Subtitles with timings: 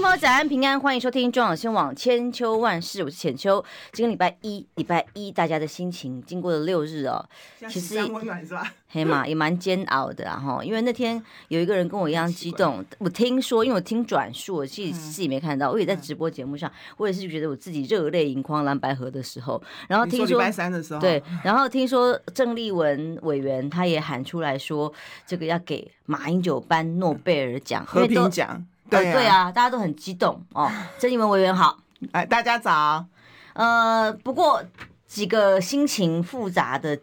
[0.00, 3.62] 众朋友，早安平安，欢迎收听中广新闻网千秋万世，我是浅秋。
[3.92, 7.22] 今天礼拜一，礼拜一大家的心情经过了六日哦，
[7.68, 8.72] 其实温暖是吧？
[8.88, 24.90] 黑马也蛮煎熬的哈，因为那天有一个人跟我一样激动，我听说，因为我听转述，我自己自己没看到，我也在直播节目上，我也是觉得我自己热泪盈眶蓝白河的时候，然后听说礼拜三的时候，对，然后听说郑丽文委员他也喊出来说，
[25.26, 28.64] 这个要给马英九颁诺贝尔奖和平奖。
[28.90, 30.70] 对啊，对啊，大家都很激动哦。
[30.98, 31.78] 郑义文委员好，
[32.12, 33.06] 哎，大家早。
[33.54, 34.62] 呃，不过
[35.06, 36.98] 几个心情复杂的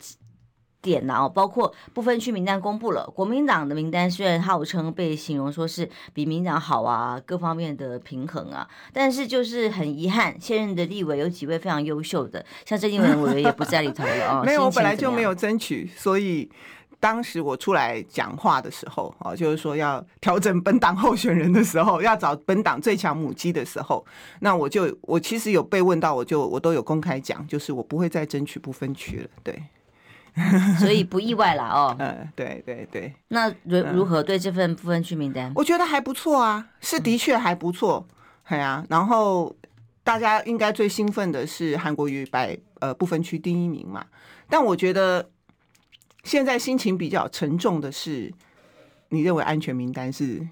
[0.81, 14.43] 点呢，哦，包括不分区名单公布了，国民党的名单虽然号称被形容说是比民党好啊，各方面的平衡啊，但是就是很遗憾，现任的立委有几位非常优秀的，像郑义文委员也不在里头了哦。
[14.47, 16.49] 没有，我本来就没有争取，所以。
[17.07, 24.05] 当时我出来讲话的时候，啊，就是说要调整本党候选人的时候，要找本党最强母鸡的时候，
[24.41, 29.63] 那我就我其实有被问到，我就我都有公开讲，就是我不会再争取不分区了，对，
[30.79, 31.95] 所以不意外了哦。
[31.99, 33.13] 嗯，对对对。
[33.29, 35.49] 那如如何对这份不分区名单？
[35.55, 38.05] 我觉得还不错啊，是的确还不错，
[38.49, 38.85] 对啊。
[38.89, 39.55] 然后
[40.03, 44.05] 大家应该最兴奋的是韩国瑜摆呃不分区第一名嘛，
[44.49, 45.29] 但我觉得。
[46.27, 48.31] 现在心情比较沉重的是，
[49.09, 50.45] 你认为安全名单是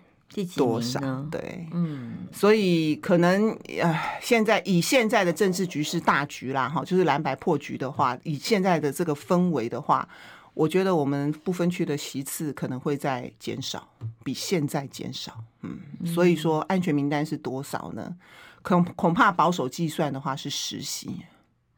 [0.56, 1.00] 多少？
[1.30, 3.52] 对，嗯，所以可能
[3.82, 10.08] 呃，现在以现在的政治局势大局啦，哈，就是蓝白破局的话，以现在的这个氛围的话，
[10.54, 13.86] 我觉得我们不分区的席次可能会在减少，
[14.24, 18.16] 比现在减少，嗯，所以说安全名单是多少呢？
[18.62, 21.22] 恐恐怕保守计算的话是十席。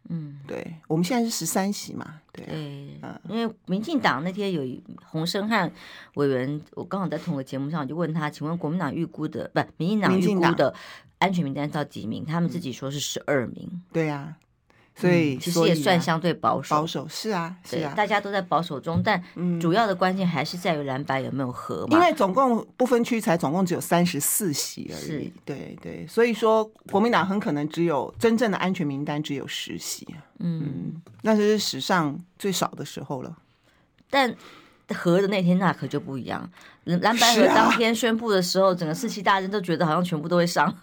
[0.10, 4.64] 嗯，对，我们现在是十三席嘛，对，对，嗯，因为民进党那天有
[5.06, 5.72] 洪生汉
[6.16, 10.74] 委员，我刚好在同个节目上，我就问他，请问国民党预估的，不，民进党预估的
[11.20, 12.26] 安全名单到几名？
[12.26, 14.36] 他们自己说是十二名，对呀。
[15.00, 19.24] 所以、嗯、其实也算相对保守，保守是啊，是啊，大家都在保守中，但
[19.62, 21.96] 主要的关键还是在于蓝白有没有合嘛。
[21.96, 30.08] 因为总共不分区才总共只有三十四席而已，是对对，所以说国民党很可能只有真正的安全名单只有十席，
[30.40, 33.38] 嗯，嗯，那是史上最少的时候了。
[34.10, 34.36] 但
[34.96, 36.50] 合的那天那可就不一样。
[37.02, 40.74] 蓝白河当天宣布的时候，啊、整个士气大振，都觉得好像全部都会上。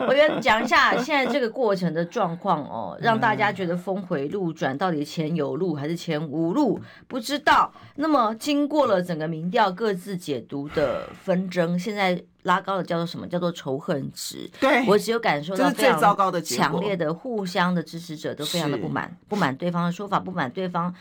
[0.00, 7.72] 我跟你讲一下现在这个过程的状况哦，让大家觉得峰回路转，到底前有路还是前无路，不知道。
[7.96, 13.26] 那么经过了整个民调各自解读的纷争，现在拉高了叫做什么？
[13.26, 14.50] 叫做仇恨值。
[14.60, 20.94] 对，我只有感受到非常糟糕的强烈的互相的支持者都非常的不满，不满对方的说法，不满对方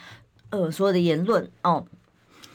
[0.50, 1.86] 呃所有的言论哦。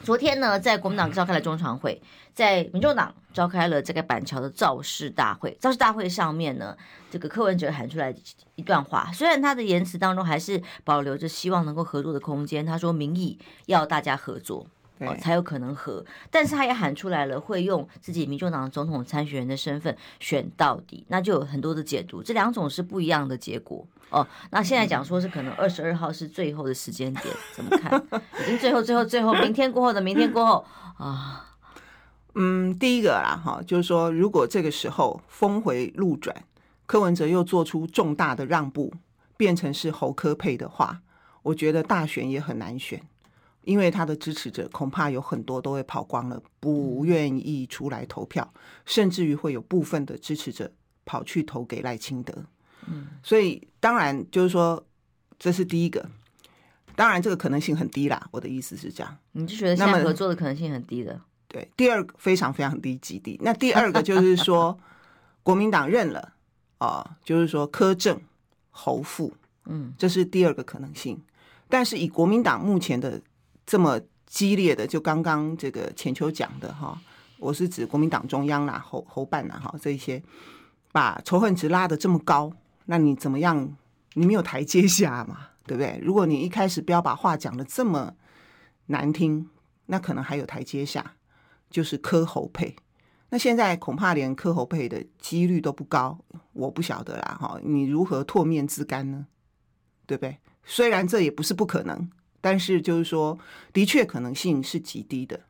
[0.05, 1.99] 昨天呢，在国民党召开了中常会，
[2.31, 5.57] 在民众党召开了这个板桥的造势大会。
[5.59, 6.77] 造势大会上面呢，
[7.09, 8.13] 这个柯文哲喊出来
[8.53, 12.63] 一段话，虽然他的言辞当中还是保留着希望能够合作的空间。
[12.63, 14.67] 他说民意要大家合作。
[14.99, 23.85] 哦，才有可能和，但是他也喊出来了，会用自己民众党总统参选人的身份选到底，那就有很多的解读，这两种是不一样的结果
[24.19, 24.27] 哦。
[24.51, 28.01] 那现在讲说是可能二十二号是最后的时间点，怎么看？
[28.41, 30.65] 已经最后、最后、最后，明天过后的明天过后
[30.97, 31.55] 啊，
[32.33, 36.35] 嗯，第一个啦，哈，就是说，如果这个时候峰回路转，
[36.85, 38.93] 柯文哲又做出重大的让步，
[39.37, 41.01] 变成是侯科配的话，
[41.43, 43.01] 我觉得大选也很难选。
[43.63, 48.53] 因为他的支持者恐怕有很多都会跑光了，不愿意出来投票，
[48.85, 50.71] 甚至于会有部分的支持者
[51.03, 52.45] 跑去投给赖清德。
[52.87, 54.83] 嗯，所以当然就是说，
[55.37, 56.07] 这是第一个，
[56.95, 58.27] 当然这个可能性很低啦。
[58.31, 61.19] 我的意思是这样，你就觉得现在合作的可能性很低的？
[61.47, 63.39] 对，第二个非常非常低，极低。
[63.41, 64.77] 那第二个就是说，
[65.43, 66.33] 国民党认了
[66.79, 68.19] 啊，就是说柯政
[68.71, 69.33] 侯富，
[69.65, 71.21] 嗯，这是第二个可能性。
[71.69, 73.21] 但是以国民党目前的
[73.65, 76.99] 这么激烈的，就刚刚这个浅秋讲的哈，
[77.39, 80.21] 我是指国民党中央啦、侯侯办啦哈，这一些
[80.91, 82.51] 把仇恨值拉的这么高，
[82.85, 83.77] 那你怎么样？
[84.13, 85.99] 你没有台阶下嘛，对不对？
[86.01, 88.13] 如果你一开始不要把话讲的这么
[88.85, 89.49] 难听，
[89.87, 91.13] 那可能还有台阶下，
[91.69, 92.75] 就是磕侯配。
[93.29, 96.17] 那现在恐怕连磕侯配的几率都不高，
[96.53, 99.27] 我不晓得啦哈，你如何唾面自干呢？
[100.05, 100.37] 对不对？
[100.63, 102.09] 虽然这也不是不可能。
[102.41, 103.39] 但是就是说，
[103.73, 105.41] 的确可能性是极低的。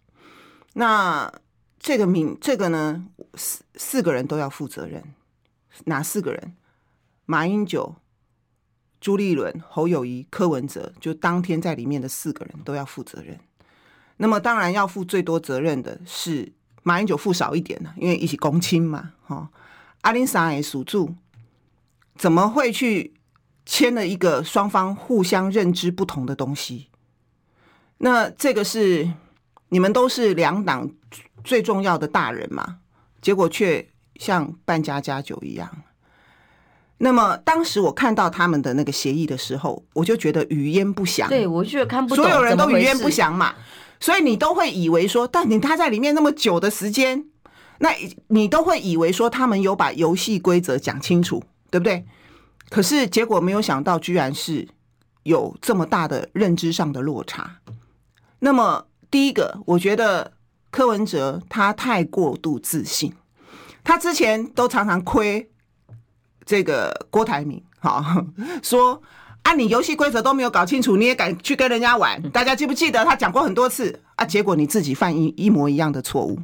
[0.76, 1.30] 那
[1.78, 5.04] 这个名，这个呢，四四个人都要负责任，
[5.84, 6.56] 哪四个人？
[7.26, 7.96] 马英九、
[9.02, 13.40] 朱立伦、侯友谊、柯文哲，就当天在里面的四个人都要负责任。
[14.18, 19.14] 那么当然要负最多责任的是马英九，负少一点呢，因为一起公亲嘛。
[19.26, 19.50] 哈，
[20.02, 21.16] 阿林桑也属住，
[22.16, 23.14] 怎么会去
[23.66, 26.90] 签了一个双方互相认知不同的东西？
[27.98, 29.12] 那这个是
[29.70, 30.90] 你们都是两党
[31.44, 32.80] 最重要的大人嘛？
[33.22, 35.84] 结果却像扮家家酒一样。
[36.98, 41.28] 那么当时我看到他们的那个协议的时候，我就觉得语焉不详。
[41.28, 43.54] 对，我觉得看不懂，所有人都语焉不详嘛，
[44.00, 47.26] 所以你都会以为说，但你他在里面那么久的时间，
[47.80, 47.90] 那
[48.28, 52.06] 你都会以为说他们有把游戏规则讲清楚，对不对？
[52.70, 54.66] 可是结果没有想到，居然是
[55.24, 57.58] 有这么大的认知上的落差。
[58.40, 60.32] 那么第一个，我觉得
[60.72, 63.14] 柯文哲他太过度自信，
[63.84, 65.50] 他之前都常常亏。
[66.46, 68.04] 这个郭台铭，好
[68.62, 69.02] 说
[69.42, 72.22] 啊，你游戏规则都没有搞清楚，你也敢去跟人家玩？
[72.30, 74.26] 大家记不记得他讲过很多次啊？
[74.26, 76.40] 结果你自己犯一一模一样的错误，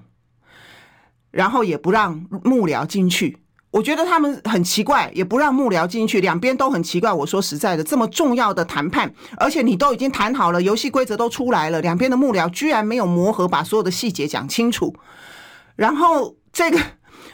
[1.29, 3.37] 然后也不让幕僚进去。
[3.71, 7.13] 我觉得他们很奇怪，也不让幕僚进去，两边都很奇怪。
[7.13, 14.95] 我说实在的，这么重要的谈判，而且你都已经谈好了，游戏规则都出来了，两边的幕僚居然没有磨合，把所有的细节讲清楚，
[15.75, 16.79] 然后这个。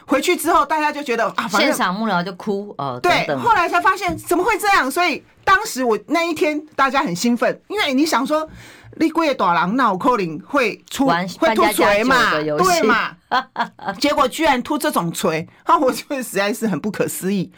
[0.07, 2.99] 回去之后，大家就觉得啊，现场幕僚就哭哦。
[3.03, 8.49] 对，后来才发现怎么会这样，所以当时我那一天大家很兴奋，因为你想说，
[8.95, 13.15] 你贵大人闹扣零会出会吐锤嘛，对嘛？
[13.99, 17.51] 结果居然突这种锤，啊，我觉得实在是很不可思议。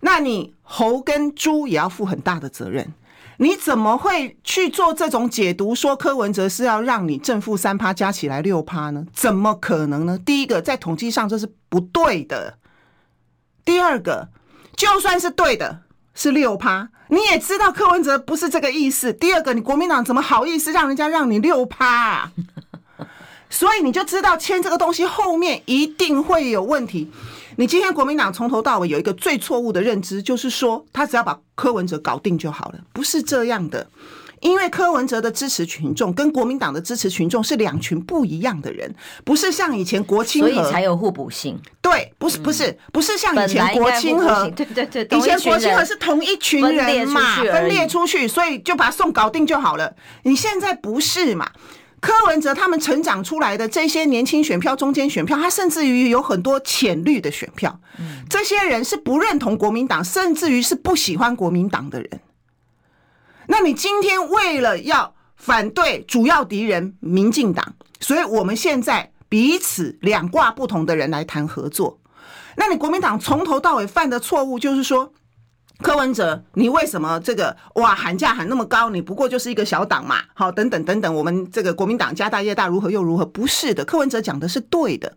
[0.00, 2.94] 那你猴跟猪也要负很大的责任。
[3.42, 5.74] 你怎么会去做这种解读？
[5.74, 9.06] 说柯文哲是要让你正负三趴加起来六趴呢？
[9.14, 10.18] 怎么可能呢？
[10.18, 12.58] 第一个，在统计上这是不对的。
[13.64, 14.28] 第二个，
[14.76, 15.80] 就算是对的，
[16.14, 19.10] 是六趴，你也知道柯文哲不是这个意思。
[19.10, 22.32] 第二个，你国民党怎么好意思让人家让你六趴啊？
[23.48, 27.10] 所以你就知道签这个东西后面一定会有问题。
[27.60, 33.86] 你今天国民党从头到尾有一个最错误的认知，就是说他只要把柯文哲搞定就好了，不是这样的。
[34.40, 38.90] 因为柯文哲的支持群众跟国民党的支持群众是两群不一样的人，
[39.26, 41.60] 不是像以前国亲和，所以才有互补性。
[41.82, 49.94] 对，不是不是不是像以前国亲和，对对对，以前国亲和是同一群人嘛，分裂出去，所以就把他送搞定就好了。
[50.22, 51.46] 你现在不是嘛？
[52.00, 57.78] 柯文哲他们成长出来的这些年轻选票、中间选票，他甚至于有很多浅绿的选票，
[58.28, 62.20] 这些人是不认同国民党，甚至于是不喜欢国民党的人。
[63.48, 72.00] 那你今天为了要反对主要敌人民进党，所以我们现在彼此两挂不同的人来谈合作。
[72.56, 75.12] 那你国民党从头到尾犯的错误就是说。
[75.82, 78.90] 柯文哲，你为什么这个哇喊价喊那么高？
[78.90, 83.24] 你不过就是一个小党嘛，好，等等等等，我们这个国民党家大业大，如何又如何？
[83.24, 85.12] 不是的，柯文哲讲的是对的。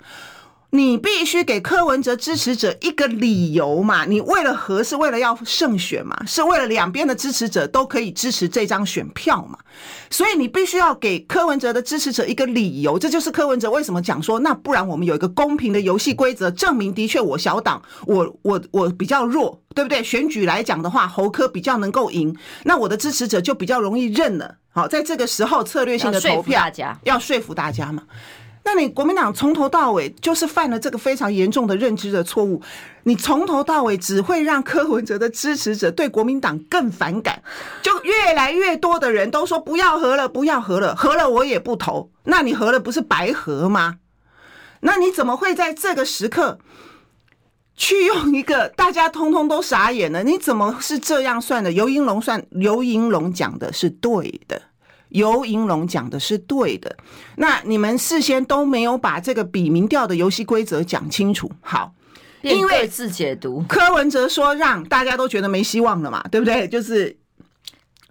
[0.75, 4.05] 你必须给柯文哲支持者一个理由嘛？
[4.05, 6.17] 你为了和是为了要胜选嘛？
[6.25, 9.59] 是为了两边的支持者都可以支持这张选票嘛？
[10.09, 12.97] 所以你必须要给柯文哲的支持者一个理由。
[12.97, 20.03] 这就是柯文哲为什么讲说，那不然我们有一个公平的游戏规则，证明的确我小党我我我比较弱，对不对？
[20.03, 24.55] 选举来讲的话，侯科比较能够赢，那我的支持者就比较容易认了。
[24.71, 26.63] 好，在这个时候策略性的投票
[27.03, 28.01] 要说服大家嘛。
[28.65, 32.61] 那你国民党从头到尾就是犯了这个非常严重的认知的错误，
[33.03, 37.43] 你从头到尾只会让柯文哲的支持者对国民党更反感，
[37.83, 42.09] 就越来越多的人都说不要和了，不要和了，和了我也不投。
[42.23, 43.97] 那你和了不是白和吗？
[44.79, 46.59] 那你怎么会在这个时刻
[47.75, 50.23] 去用一个大家通通都傻眼了？
[50.23, 51.71] 你怎么是这样算的？
[51.73, 54.61] 游盈龙算，游盈龙讲的是对的。
[55.13, 56.95] 游银龙讲的是对的，
[57.37, 61.49] 那你们事先都没有把这个比民调的游戏规则讲清楚。
[61.61, 61.93] 好，
[62.41, 66.67] 因为自解读，柯文哲说让大家都觉得没希望了嘛，对不对？
[66.67, 67.15] 就是，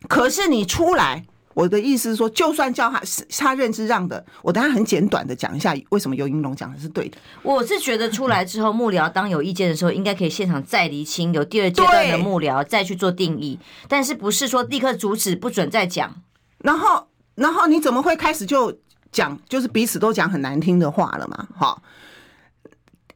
[0.09, 3.03] 可是你出来，我的意思是说，就算叫他
[3.37, 7.19] 他认知让的，我等下很简短的讲一下为什么尤银龙讲的是对的。
[7.43, 16.15] 我是觉得出来之后，幕僚当有意见的时候，应该可以现场再厘清，有第二阶段的幕僚再去做定义，但是不是说立刻阻止不准再讲。
[16.63, 18.73] 然后，然后你怎么会开始就
[19.11, 21.47] 讲，就是彼此都讲很难听的话了嘛？
[21.57, 21.83] 哈，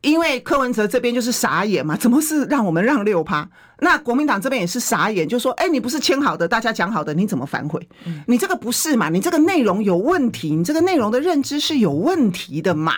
[0.00, 3.48] 因为柯文哲这边就是傻眼嘛，怎么是让我们让六趴？
[3.78, 7.88] 那国民党这边也是傻眼，就说：哎，你不是签好的，大家讲好的，你怎么反悔？
[8.26, 9.08] 你这个不是嘛？
[9.10, 12.94] 你这个内容有问题，你这个内容的认知是有问题的嘛？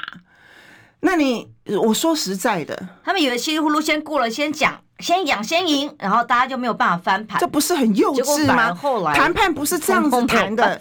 [1.01, 8.75] 那你我说实在的，他们以为稀里糊涂先过了，先讲，先养先赢，然后大家就没有办法翻盘，这不是很幼稚吗？
[8.75, 10.81] 后来谈判不是这样子谈的。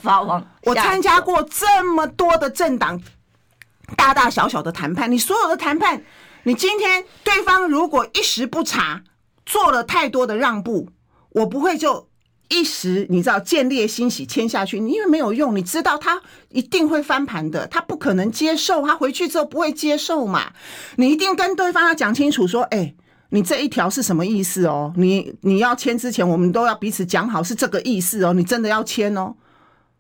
[0.63, 3.01] 我参加过这么多的政党
[3.95, 6.03] 大大小小的谈判，你所有的谈判，
[6.43, 9.01] 你今天对方如果一时不察，
[9.45, 10.89] 做了太多的让步，
[11.29, 12.07] 我不会就。
[12.49, 20.53] 一时你知道见猎心喜签下去，你因为没有用，你知道他一定会翻盘的，他不可能接受，他回去之后不会接受嘛。
[20.95, 22.95] 你一定跟对方要讲清楚，说，哎，
[23.29, 24.93] 你这一条是什么意思哦？
[24.95, 28.33] 你你要签之前，我们都要彼此讲好是这个意思哦。
[28.33, 29.33] 你真的要签哦？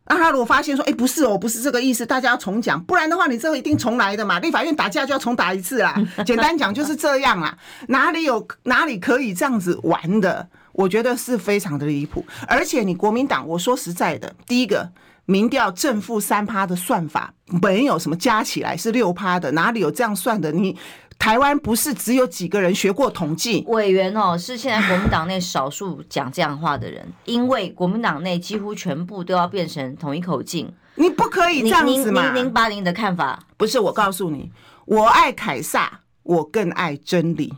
[0.09, 4.39] 那他如果发现说，哎，不是哦，不是这个意思，大家要重讲，不然的话，你这个一定重来的嘛。
[4.39, 6.01] 立法院打架就要重打一次啦。
[6.25, 7.57] 简单讲就是这样啊，
[7.89, 10.47] 哪里有哪里可以这样子玩的？
[10.71, 14.87] 我觉得是非常的离谱，而且你国民党，我说实在的，第一个
[15.25, 20.51] 民调正负三趴的算法没有什么加起来是六趴的，哪里有这样算的？
[20.51, 20.77] 你
[21.19, 23.63] 台湾不是只有几个人学过统计？
[23.67, 32.31] 委员哦，是现在国民党内少数讲这样话的人，因为国民党内几乎全部都要变成统一口径，你不可以这样子嘛？
[32.31, 34.51] 零零八零的看法，不是我告诉你，
[34.85, 37.53] 我爱凯撒，我更爱真理。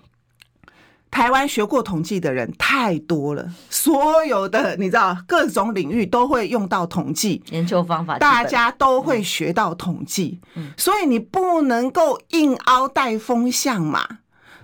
[1.12, 10.40] 台湾学过统计的人太多了，所有的你知道各种领域都会用到统计研究方法，大家都会学到统计，
[10.78, 14.20] 所以你不能够硬凹带风向嘛。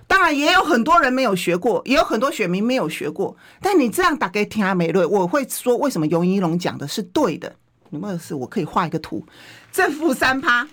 [0.06, 7.56] 当然也有很多人没有学过，也有很多选民没有学过，但你这样打给听阿美瑞，我会说为什么游一龙讲的是对的。
[7.90, 8.34] 有没有事？
[8.34, 9.26] 我可以画一个图，
[9.72, 10.68] 正负三趴，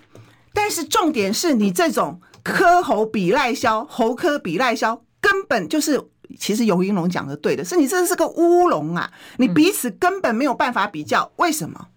[0.54, 5.02] 但是重点是你这种科侯比赖萧，侯科比赖萧。
[5.24, 5.98] 根本就是，
[6.38, 9.10] 其实游盈隆讲的对的，是你这是个乌龙啊！
[9.38, 11.88] 你彼此根本没有办法比较，为什么？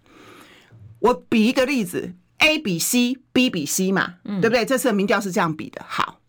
[0.99, 4.63] 我比一个例子，A 比 C，B 比 C 嘛，对不对？
[4.63, 5.85] 这次的民调是这样比的。
[5.85, 6.21] 好，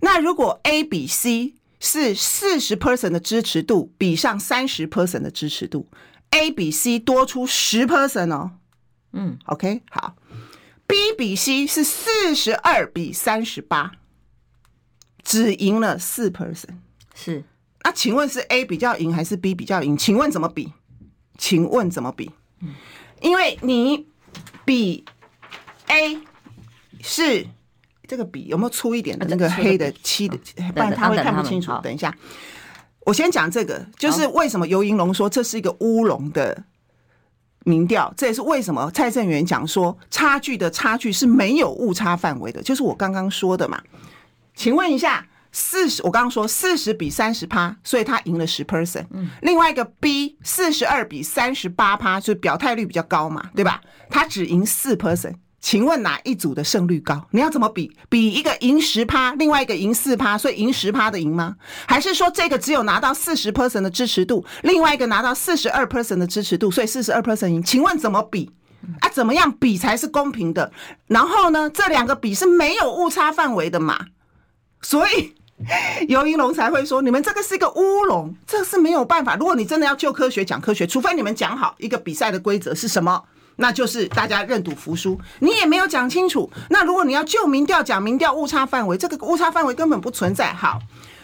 [0.00, 5.88] 那如果 A 比 C 是四十 percent 的支持度比上三十 percent 的支持度
[6.30, 8.52] ，A 比 C 多出十 percent 哦。
[9.12, 10.14] 嗯，OK，好
[10.86, 13.92] ，B 比 C 是四十二比三十八。
[15.24, 16.76] 只赢了四 percent，
[17.14, 17.42] 是
[17.80, 17.90] 啊？
[17.92, 19.96] 请问是 A 比较赢还是 B 比较赢？
[19.96, 20.72] 请问怎么比？
[21.38, 22.30] 请问怎么比？
[23.20, 24.06] 因为你
[24.64, 25.04] 比
[25.86, 26.18] A
[27.00, 27.46] 是
[28.06, 30.38] 这个比有没有粗一点的那个黑的漆的，
[30.74, 31.72] 不然他会看不清楚。
[31.82, 32.14] 等一下，
[33.00, 36.64] 我先讲这个，就是为什么尤银龙说这是一个乌龙的
[37.64, 43.82] 民调，这也是为什么蔡正元讲说差距的差距是没有误差范围的，就是我刚刚说的嘛。
[44.54, 49.06] 请问一下，四十，我刚刚说四十比三十趴，所以他赢了十 percent。
[49.10, 53.80] 嗯，另外一个 B 四十二比三十八趴，就表态率比较高嘛，对吧？
[54.10, 55.34] 他只赢四 percent。
[55.60, 57.26] 请问哪一组的胜率高？
[57.30, 57.90] 你要怎么比？
[58.10, 61.56] 比一个赢十趴，另外一个赢四趴，所以赢十趴的赢吗？
[61.86, 67.62] 还是说这个只有拿到四十 percent 的支持度，另外一个拿到四十二 percent 的支持度，所以四十二 percent 赢？
[67.62, 68.50] 请问怎么比？
[69.00, 70.70] 啊，怎么样比才是公平的？
[71.06, 73.98] 然后呢，这两个比是没有误差范围的嘛？
[74.84, 75.34] 所以
[76.08, 79.34] 游盈隆才会说，你们这个是一个乌龙，这是没有办法。
[79.34, 83.24] 如果你真的要就科学讲科学，除非你们讲好一个比赛的规则是什么，
[83.56, 85.18] 那就是大家认赌服输。
[85.38, 86.50] 你也没有讲清楚。
[86.68, 90.52] 那如果你要就民调讲民调误差范围，这个误差范围根本不存在。
[90.52, 90.78] 好，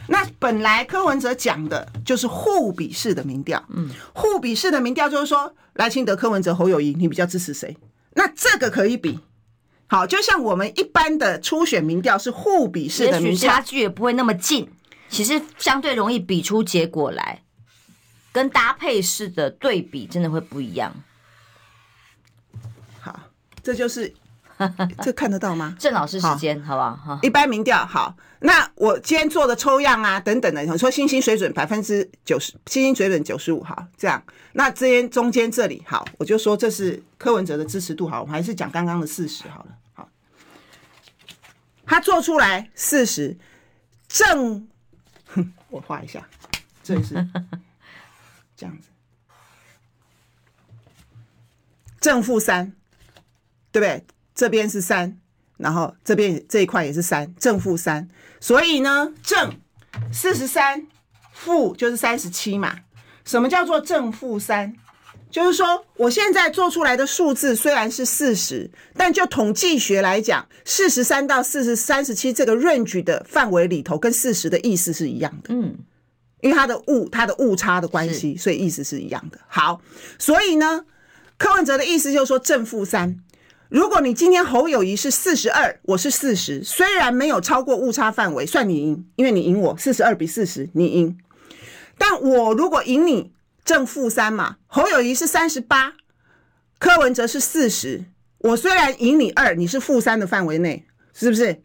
[0.09, 7.77] 那本来柯文哲讲的就是互比式的民调，嗯，互比式的民调就是说赖清德、柯文哲、侯友谊，你比较支持谁？
[8.15, 9.21] 那这个可以比。
[9.91, 14.71] 好，就像我们一般的初选民调是互比式的民调，差距也不会那么近，
[15.09, 17.43] 其实相对容易比出结果来，
[18.31, 20.95] 跟搭配式的对比真的会不一样。
[23.01, 23.19] 好，
[23.65, 24.15] 这就是
[25.03, 25.75] 这看得到吗？
[25.77, 27.17] 郑老师时间好，好不好？
[27.17, 39.79] 好，一般民调好，那我今天做的抽样啊等等的，你说信心水准百分之九十，信心水准九十五，好，这样，那这边中间这里好，我就说这是柯文哲的支持度，好，我们还是讲刚刚的事实好了。
[41.91, 43.37] 他做出来四十
[44.07, 44.69] 正，
[45.71, 46.25] 我画一下，
[46.85, 47.15] 这是
[48.57, 48.89] 这样子，
[52.01, 52.73] 正负三，
[53.73, 54.07] 对不对？
[54.37, 55.19] 这边是三，
[55.57, 59.61] 然后这边这一块也是三，正负三，所以呢，正
[60.13, 60.87] 四十三，
[61.33, 62.83] 负就是三十七嘛。
[63.25, 64.77] 什么叫做正负三？
[65.31, 75.55] 就是说，我现在做出来的数字虽然是四十，但就统计学来讲，四十三到四十三十七这个 range 的范围里头，跟四十的意思是一样的。
[75.55, 75.77] 嗯，
[76.41, 79.39] 因为它的误它的误差的关系，所以意思是一样的。
[79.47, 79.81] 好，
[80.19, 80.85] 所以呢，
[81.39, 83.17] 柯文哲的意思就是说正负三。
[83.69, 91.17] 如果你今天侯友谊是四十二，我是四十，虽然没有超过误差范围，算你赢，因为你赢我四十二比四十，你赢。
[91.97, 93.31] 但我如果赢你
[93.71, 95.93] 正负三嘛，侯友谊是三十八，
[96.81, 98.05] 柯文哲是四十，
[98.39, 101.63] 我虽然赢你二，你是负三的范围内，是不是？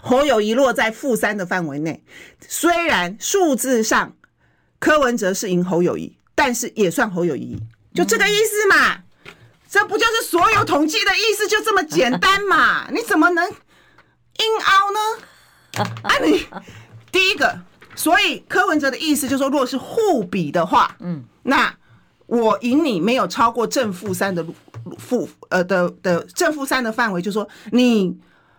[0.00, 2.04] 侯友谊落在负三的范围内，
[2.46, 4.14] 虽然数字上
[4.78, 7.58] 柯文哲是赢侯友谊，但是也算侯友谊，
[7.92, 8.94] 就这个意思嘛。
[8.94, 9.02] 嗯
[9.68, 11.48] 这不就是所有统计的意思？
[11.48, 12.88] 就这么简单嘛？
[12.94, 13.56] 你怎么能硬
[14.64, 15.90] 凹呢？
[16.02, 16.46] 啊，你
[17.10, 17.58] 第一个，
[17.94, 21.74] 所以柯文哲的意思就是说，如果是互比的话，嗯，那
[22.26, 24.44] 我赢你没有超过正负三的
[24.98, 28.16] 负呃的的正负三的范围，就是说你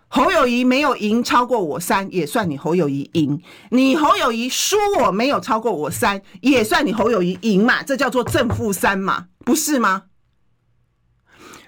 [0.07, 3.37] 侯友谊没有赢超过我三，也算你侯友谊赢；
[3.71, 7.81] 你侯友谊输我没有超过我三，也算你侯友谊赢嘛？
[7.81, 9.25] 这叫做正负三嘛？
[9.43, 10.03] 不是吗？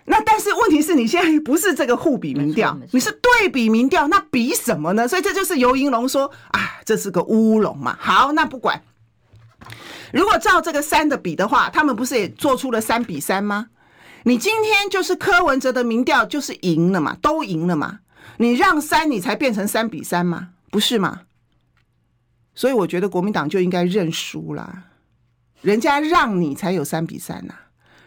[0.08, 5.08] 那但是问题是你现在不是这个互比民调，你是对比民调，那比什么呢？
[5.08, 7.98] 所以这就是游盈龙说啊，这是个乌龙嘛。
[8.00, 8.84] 好，那不管，
[10.14, 13.70] 如果照这个三的比的话，他们不是也做出了三比三吗？
[14.24, 18.00] 你今天就是柯文哲的民调就是赢了嘛，都赢了嘛。
[18.38, 21.22] 你让三，你才变成三比三嘛，不是吗？
[22.54, 24.84] 所以我觉得国民党就应该认输啦，
[25.62, 27.56] 人家让你才有三比三呐。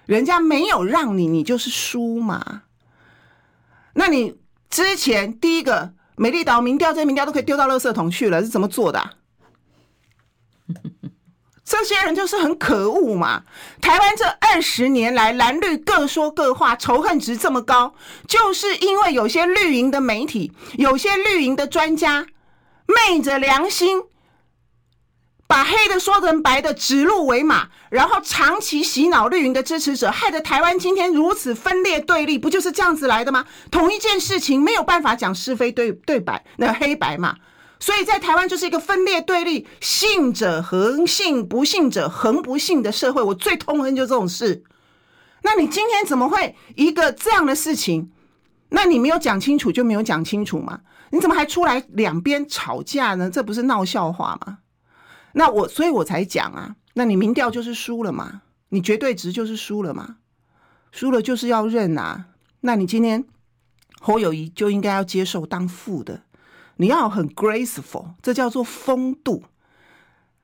[0.09, 2.63] 人家没有让你，你就是输嘛。
[3.93, 4.39] 那你
[4.71, 9.13] 之前第一个美丽岛民调，这些民调都可以丢到垃圾桶去了，是怎么做的啊？
[11.63, 13.43] 这些人就是很可恶嘛。
[13.83, 17.95] 台湾这二十年来蓝绿各说各话，仇恨值这么高，
[18.27, 22.27] 就是因为有些绿营的媒体，有些绿营的专家
[22.87, 24.05] 昧着良心。
[25.49, 33.47] 把黑的说成白的，指鹿为马，然后长期洗脑绿营的支持者，害得台湾今天如此分裂对立，不就是这样子来的吗？
[33.71, 37.35] 同一件事情没有办法讲是非对对白，那黑白嘛，
[37.81, 43.23] 所以在台湾就是一个分裂对立，信者恒信，不信者恒不信的社会。
[43.23, 44.63] 我最痛恨就这种事。
[45.41, 48.11] 那你今天怎么会一个这样的事情？
[48.69, 50.81] 那你没有讲清楚就没有讲清楚嘛？
[51.09, 53.31] 你怎么还出来两边吵架呢？
[53.31, 54.59] 这不是闹笑话吗？
[55.39, 60.17] 那我，所以我才讲啊，那你民调就是输了嘛，你绝对值就是输了嘛，
[60.91, 62.27] 输了就是要认啊。
[62.63, 63.25] 那你今天
[64.01, 66.23] 侯友宜就应该要接受当负的，
[66.79, 69.45] 你要很 graceful，这叫做风度。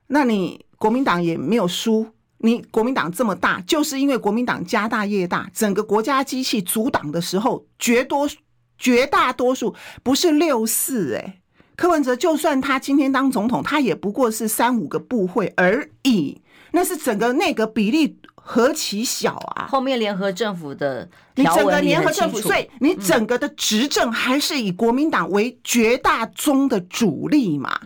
[0.07, 8.29] 那你国民党也没有输，你国民党这么大，就是因为国民党家大业大，整个国家机器阻挡的时候，绝多
[8.77, 11.41] 绝大多数不是六四哎。
[11.75, 19.67] 柯文哲就算他今天当总统，他也不过是三五个部会而已，那是整个内阁比例何其小啊！
[19.67, 27.79] 后面联合政府的你整个联合政府，所以你整个的执政还是以国民党为绝大宗的主力嘛？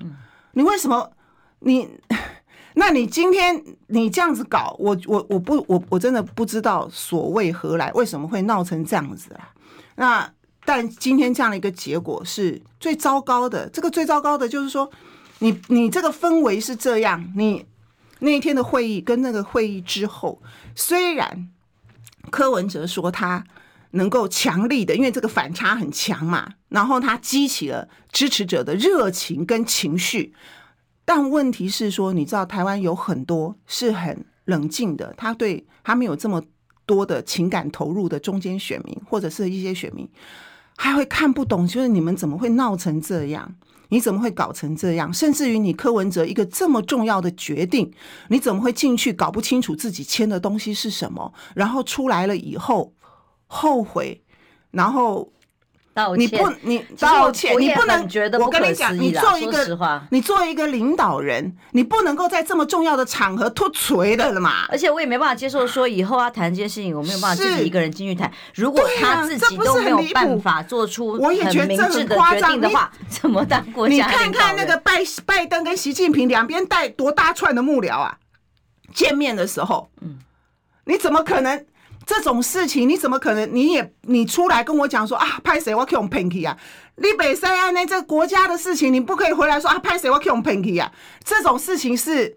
[0.54, 1.12] 你为什么
[1.60, 1.90] 你？
[2.76, 9.50] 那你今天你这样子搞，我我我不我我真的不知道所谓何来，为什么会闹成这样子啊？
[9.96, 10.32] 那。
[10.66, 13.68] 但今天这样的一个结果是最糟糕的。
[13.70, 14.90] 这个最糟糕的就是说，
[15.40, 17.32] 你你这个氛围是这样。
[17.36, 17.66] 你
[18.20, 20.42] 那一天的会议跟那个会议之后，
[20.76, 21.50] 虽然
[22.30, 23.44] 柯文哲说他
[23.92, 30.34] 能够强力的，因为这个反差很强嘛，然后他激起了支持者的热情跟情绪。
[31.06, 36.44] 但问题是说，你知道台湾有很多是很冷静的，他对他没有这么
[36.86, 40.08] 多的情感投入的中间选民或者是一些选民。
[40.82, 43.54] 还会看不懂，就是你们怎么会闹成这样？
[43.90, 45.14] 你怎么会搞成这样？
[45.14, 47.92] 甚至于你柯文哲一个这么重要的决定，
[48.30, 51.34] 你怎么会进去搞不清楚自己签的东西是什么？
[51.54, 52.94] 然后出来了以后
[53.46, 54.24] 后悔，
[54.72, 55.34] 然后。
[56.16, 58.40] 你不，你道歉，你不能觉得。
[58.40, 64.66] 我跟你讲，你做一个，你做一个领导人，你不能够在这么重要的场合脱锤的了嘛。
[64.70, 68.32] 而且我也没办法接受说以后要谈这件事情，我没有办法自己一个人进去谈。
[68.54, 71.30] 如果他自己都没有办法做出很
[71.68, 73.96] 明智的决定的话，怎么当国家？
[73.96, 78.18] 你看看那个拜拜登跟习近平两边带多大串的幕僚啊，
[78.94, 80.20] 见面的时候，嗯，
[80.86, 81.66] 你怎么可能？
[82.10, 83.54] 这种事情你怎么可能？
[83.54, 86.58] 你也你出来跟我讲说啊，派谁我用 pinky 啊？
[86.96, 87.86] 你北塞安呢？
[87.86, 90.92] 这国家的事情你不可以回来说啊，派谁我用 pinky 啊？
[91.24, 92.36] 这种事情是，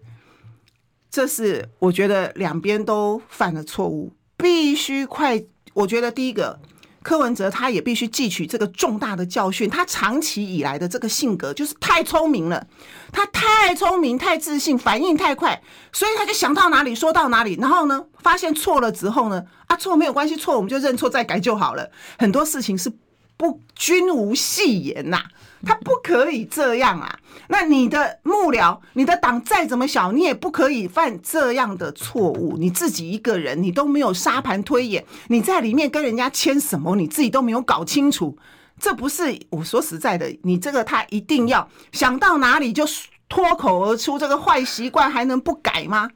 [1.09, 5.43] 这是我觉得两边都犯了错误，必须快。
[5.73, 6.59] 我觉得第一个
[7.03, 9.69] 柯文哲他也必须汲取这个重大的教训。
[9.69, 12.65] 他长期以来的这个性格就是太聪明了，
[13.11, 15.61] 他太聪明、太自信，反应太快，
[15.91, 17.57] 所以他就想到哪里说到哪里。
[17.61, 21.91] 然后呢，发现错了之后呢，啊，错没有关系，错我们就认错再改就好了。
[22.17, 22.91] 很多事情是
[23.37, 25.23] 不均无戏言呐。
[25.65, 27.17] 他不可以这样啊！
[27.47, 32.57] 那你的幕僚，你的党再怎么小，你也不可以犯这样的错误。
[32.57, 38.37] 你自己一个人，你都没有沙盘推演，你在里面跟人家签什么，你自己都没有搞清楚。
[38.77, 42.85] 这不是我说实在的，你这个他一定要想到哪里就
[43.29, 46.09] 脱口而出，这个坏习惯还能不改吗？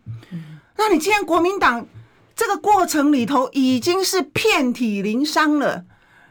[0.75, 1.87] 那你既然国民党
[2.35, 5.85] 这个过程里头已经是遍体鳞伤了。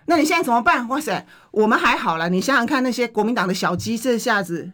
[0.06, 0.86] 那你现在怎么办？
[0.88, 2.28] 哇塞，我们还好了。
[2.28, 4.70] 你想想看，那些国民党的小鸡，这下子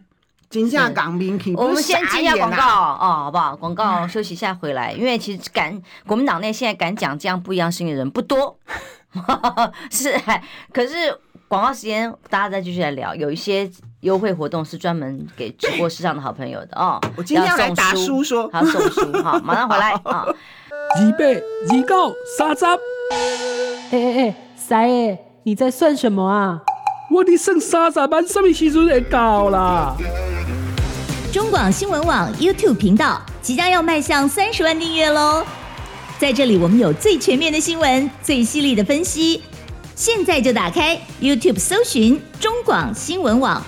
[0.49, 3.55] 惊吓港兵，我们先接一下广告哦，好不好？
[3.55, 8.57] 广告休息一下回来，因为其实敢国民党内现在敢讲这样不一样声音的人不多，
[9.89, 10.13] 是。
[10.71, 10.93] 可是
[11.47, 13.15] 广告时间，大家再继续来聊。
[13.15, 13.67] 有一些
[14.01, 17.01] 优惠活动是专门给直播市场的好朋友的哦。
[17.15, 20.27] 我今天要来打书说，好送书哈，马上回来啊。
[20.95, 24.35] 二八二九三十，哎哎哎。
[24.65, 26.61] 三爷，你在算什么啊？
[27.11, 29.93] 我的剩三十万，什么时阵会到啦？
[31.33, 35.43] 中广新闻网 YouTube 频道即将要迈向三十万订阅喽！
[36.17, 39.43] 在这里，我们有最全面的新闻，最犀利的分析。
[39.95, 43.61] 现在就打开 YouTube 搜寻中广新闻网，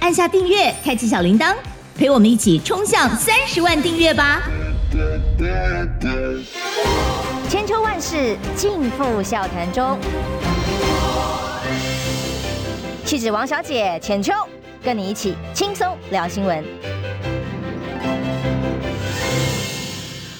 [0.00, 1.54] 按下订阅，开启小铃铛，
[1.94, 4.42] 陪我们一起冲向三十万订阅吧！
[7.48, 9.96] 千秋万世尽付笑谈中。
[13.04, 14.32] 气质王小姐浅秋，
[14.82, 16.64] 跟你一起轻松聊新闻。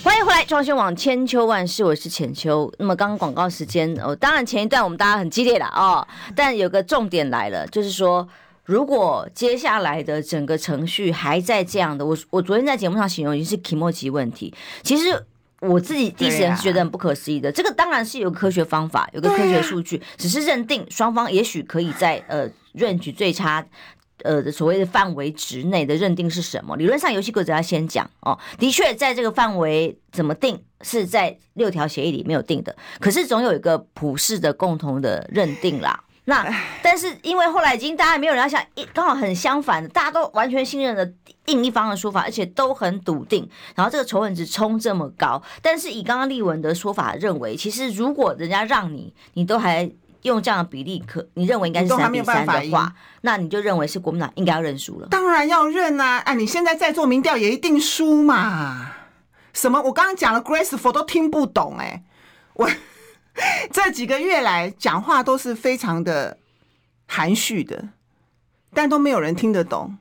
[0.03, 2.73] 欢迎回来，创新网千秋万世，我是浅秋。
[2.79, 8.27] 那么刚刚广告时间哦，当然前一段我们大家很激烈了哦，但有个重点来了，就是说，
[8.65, 15.27] 如果接下来的整个程序还在这样的，我我昨天在节目上形容已经是期末级问题，其实。
[15.63, 23.63] 我自己第一时间是觉得很不可思议的，这个当然是有科学方法，有个科学数据，只是认定双方也许可以在呃 range 最差
[24.23, 26.75] 呃所谓的范围值内的认定是什么？
[26.79, 36.03] 理论上游戏规则要先讲哦，的确在这个范围怎么定是在六条协议里没有定的，可是总有一个普世的共同的认定啦。
[36.31, 36.49] 那
[36.81, 41.05] 但是因为后来已经大家没有人要想，一刚好很相反的，大家都完全信任了
[41.47, 45.43] 另一方的说法，而且都很笃定，然后这个仇恨值冲这么高。
[45.61, 49.91] 但是以刚刚丽文的说法认为，其实如果人家让你，你都还
[50.23, 55.09] 用这样的比例可，你认为应该是三比三的话，那你就认为是国民党应该要认输了。
[55.11, 56.19] 当然要认啊！
[56.19, 58.93] 哎，你现在在做民调也一定输嘛？
[59.53, 59.83] 什么？
[59.83, 62.03] 我刚刚讲了 graceful 都听不懂哎、欸，
[62.55, 62.71] 我。
[63.73, 66.37] 这几个月来讲话都是非常的
[67.07, 67.89] 含蓄的，
[68.75, 69.97] 但都没有人听得懂。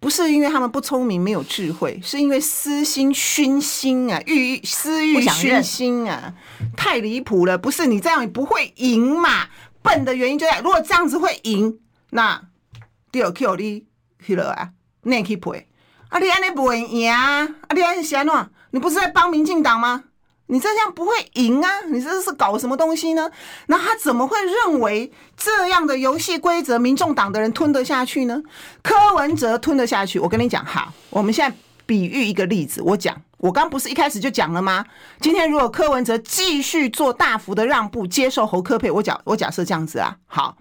[0.00, 6.34] 不是因为他们不聪明、没有智慧，是因为私心熏心啊，欲私欲熏心啊，
[6.76, 7.56] 太离谱了。
[7.56, 9.46] 不是你这样不会赢嘛？
[9.80, 12.42] 笨的原因就在，如果这样子会赢，那
[13.10, 13.86] 第二 Q 你
[14.22, 14.72] 去了啊，
[15.04, 15.68] 那去赔
[16.10, 16.18] 啊？
[16.18, 17.42] 你安尼不会赢啊？
[17.42, 18.50] 啊，你安尼是安怎？
[18.72, 20.04] 你不是在帮民进党吗？
[20.46, 21.80] 你这样不会赢啊！
[21.88, 23.30] 你这是搞什么东西呢？
[23.68, 28.42] 那他怎么会认为这样的游戏规则，民众党的人吞得下去呢？
[28.82, 30.18] 柯文哲吞得下去？
[30.18, 32.82] 我跟你讲，好，我们现在比喻一个例子。
[32.82, 34.84] 我讲，我刚不是一开始就讲了吗？
[35.18, 40.58] 今天如果柯文哲继续做大幅的让步，接受侯科佩，我假我假设这样子啊，好，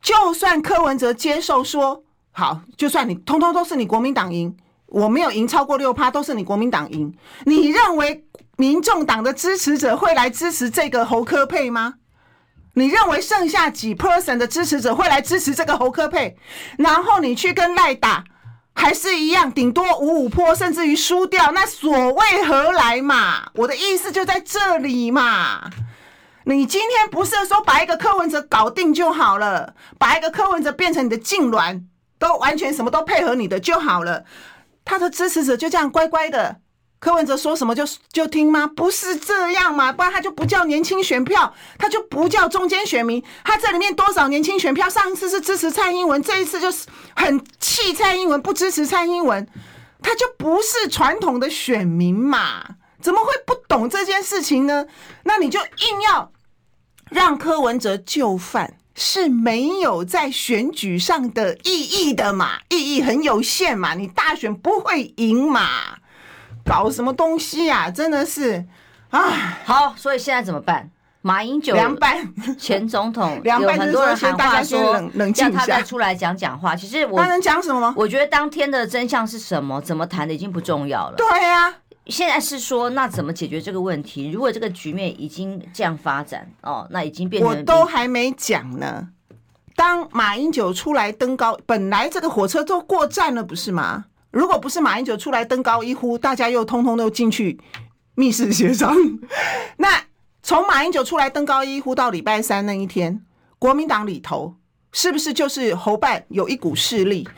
[0.00, 8.24] 就算柯文哲接受说好，就算你通通都是你国民党赢，我没有赢超过六趴，都是你国民党赢，你认为？
[8.62, 11.94] 民众党的支持者会来支持这个侯柯配吗？
[12.74, 16.36] 你认为剩下几 percent 的支持者会来支持这个侯柯配？
[16.78, 18.22] 然后你去跟赖打，
[18.72, 23.50] 还是一样，顶多五五波，甚至于输掉，那所谓何来嘛？
[23.54, 25.68] 我的意思就在这里嘛。
[26.44, 31.82] 你今天不是说把一个柯文哲搞定就好了，把一个柯文哲变成你的痉挛，
[32.16, 34.24] 都完全什么都配合你的就好了，
[34.84, 36.61] 他的支持者就这样乖乖的。
[37.02, 38.64] 柯文哲说什么就就听吗？
[38.64, 43.20] 不是这样嘛，不然他就不叫年轻选票，他就不叫中间选民。
[43.42, 44.88] 他这里面多少年轻选票？
[44.88, 46.86] 上一次是支持蔡英文，这一次就是
[47.16, 49.44] 很气蔡英文，不支持蔡英文，
[50.00, 52.62] 他就不是传统的选民嘛？
[53.00, 54.86] 怎么会不懂这件事情呢？
[55.24, 56.30] 那你就硬要
[57.10, 62.60] 让柯文哲就范，是没有在选举上的意义的嘛？
[62.68, 63.94] 意义很有限嘛？
[63.94, 65.96] 你大选不会赢嘛？
[66.64, 67.90] 搞什么东西呀、啊？
[67.90, 68.64] 真的是，
[69.10, 70.90] 啊，好，所以现在怎么办？
[71.24, 76.74] 马英九凉拌前总统， 凉拌有很多人喊话说冷冷静一下，他再出来讲讲话。
[76.74, 77.94] 其实我他能讲什么吗？
[77.96, 81.16] 我觉得当天的真相是什么，怎么谈的已经不重要了。
[81.16, 81.74] 对呀、啊，
[82.06, 84.32] 现在是说那怎么解决这个问题？
[84.32, 89.06] 如果这个局面已经这样发展哦，那已经变成我都还没讲呢。
[89.76, 94.06] 当马英九出来登高，本来这个火车都过站了，不是吗？
[94.32, 97.60] 如果不是马英九出来登高一呼，大家又通通都进去
[98.16, 98.96] 密室协商，
[99.76, 99.88] 那。
[100.44, 103.24] 从马英九出来登高一呼到礼拜三那一天，
[103.60, 104.56] 国民党里头
[104.90, 107.28] 是不是就是侯办有一股势力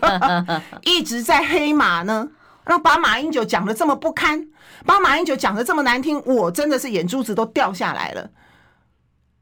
[0.84, 2.30] 一直在黑马呢？
[2.64, 4.48] 然后把马英九讲的这么不堪，
[4.86, 8.30] 把马英九讲的这么难听，我真的是眼珠子都掉下来了。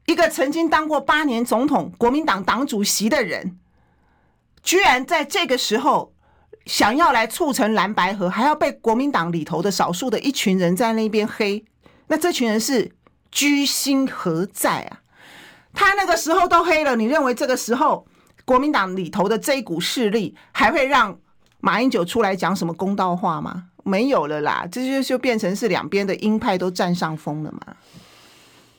[0.05, 3.57] 一个曾经当过八年总统、国民党党主席的人，
[4.61, 6.12] 居然在这个时候
[6.65, 11.63] 想要来促成蓝白合，还要被国民党里头的少数的一群人在那边黑。
[12.07, 12.91] 那这群人是
[13.31, 15.01] 居心何在啊？
[15.73, 18.05] 他那个时候都黑了，你认为这个时候
[18.45, 21.17] 国民党里头的这一股势力还会让
[21.59, 23.65] 马英九出来讲什么公道话吗？
[23.83, 27.75] 没有了啦，这就就变成是两边的鹰派都占上风了嘛，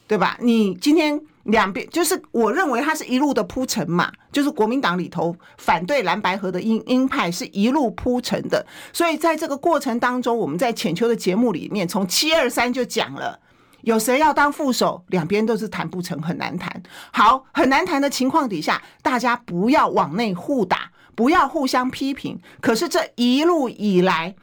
[0.07, 0.39] 对吧？
[0.41, 13.39] 你今天两边就是我认为他是一路的铺陈嘛，就是国民党里头反对蓝白合的鹰鹰派是一路铺陈的，所以在这个过程当中，我们在浅秋的节目里面，从七二三就讲了，
[13.83, 16.83] 有谁要当副手，两边都是谈不成，很难谈。
[17.13, 22.41] 好，很难谈的情况底下，大家不要往内互打，不要互相批评。
[22.63, 24.35] 可是这一路以来，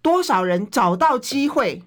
[0.00, 1.82] 多少人找到机会？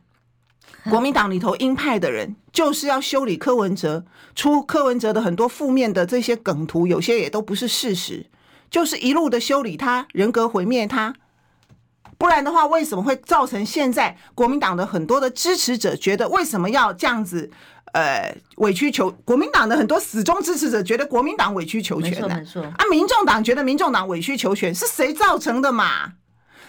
[0.90, 8.26] 国民党里头鹰派的人就是要修理柯文哲，出柯文哲的很多负面的这些梗图，有些也都不是事实，
[8.70, 11.14] 就是一路的修理他，人格毁灭他。
[12.18, 17.52] 不然的话，为什么会造成现在国民党的很多的支持者觉得为什么要这样子？
[17.94, 22.34] 呃，委曲求国民党的很多死忠支持者觉得国民党委曲求全的？
[22.78, 26.14] 啊，民众党觉得民众党委曲求全，是谁造成的嘛？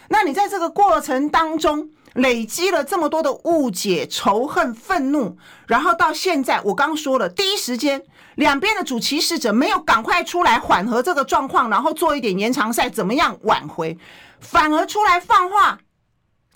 [0.09, 1.91] 那你在这个过程当中。
[2.15, 8.03] 累积了这么多的误解、仇恨、愤怒，然后到现在，我刚说了，第一时间
[8.37, 13.97] 两边的主歧视者没有赶快出来缓和这个状况，然后做一点延长赛，怎么样挽回，
[14.41, 15.79] 反而出来放话，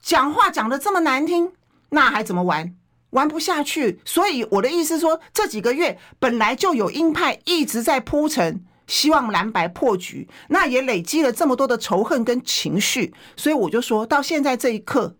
[0.02, 1.52] 讲话讲得这么难听，
[1.90, 2.74] 那还怎么玩？
[3.10, 4.00] 玩不下去。
[4.04, 15.16] 所以我的意思说，这几个月本来就有鹰派一直在铺陈，希望蓝白破局，那也累积了这么多的仇恨跟情绪，所以我就说到现在这一刻。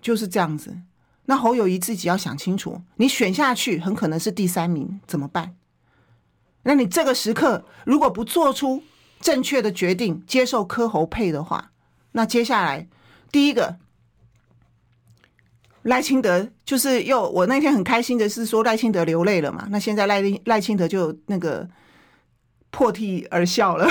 [0.00, 0.76] 就是这样子，
[1.26, 5.54] 那侯友谊自己要想清楚，你选下去很可能是第三名，怎么办？
[6.62, 8.82] 那你这个时刻如果不做出
[9.20, 11.70] 正确的决定，接受柯侯配的话，
[12.12, 12.86] 那接下来
[13.30, 13.76] 第一个
[15.82, 21.68] 赖清德就是又我那天很开心的是说赖清德流泪了嘛，那现在赖赖清德就那个
[22.70, 23.88] 破涕而笑了，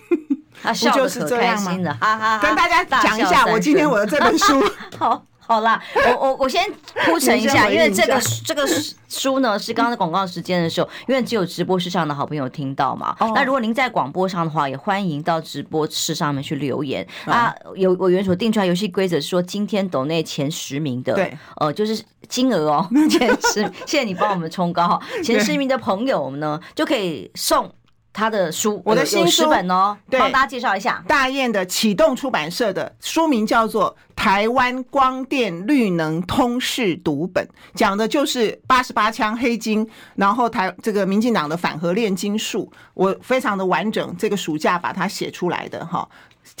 [0.62, 2.46] 他笑的可开心了，哈哈哈！
[2.46, 4.62] 跟大家讲一下，我今天我的这本书
[4.98, 5.26] 好。
[5.46, 6.62] 好啦，我我我先
[7.04, 8.66] 铺陈一下，因为这个这个
[9.08, 13.14] 书呢是刚刚在广告时间的时候，因为只有直播室上的好朋友听到嘛。
[13.34, 17.54] 那如果您在广播上的话，也欢迎到直播室上面去留言啊。
[17.74, 27.70] 有我原所定出来游戏规则是说，今天抖内前十名的，对，呃，就是金额哦， 前十，谢谢你帮我们冲高哈，前十名的朋友们呢就可以送。
[28.12, 31.02] 他的书，我的新书本哦，对，帮大家介绍一下。
[31.08, 37.44] 大雁的启动出版社的书名叫做《台湾光电绿能通识读本》，
[37.74, 46.06] 讲的就是八十八枪黑金，然后台这个民进党的反核炼金术，我非常的完整，这个暑假把它写出来的哈。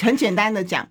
[0.00, 0.88] 很简单的讲，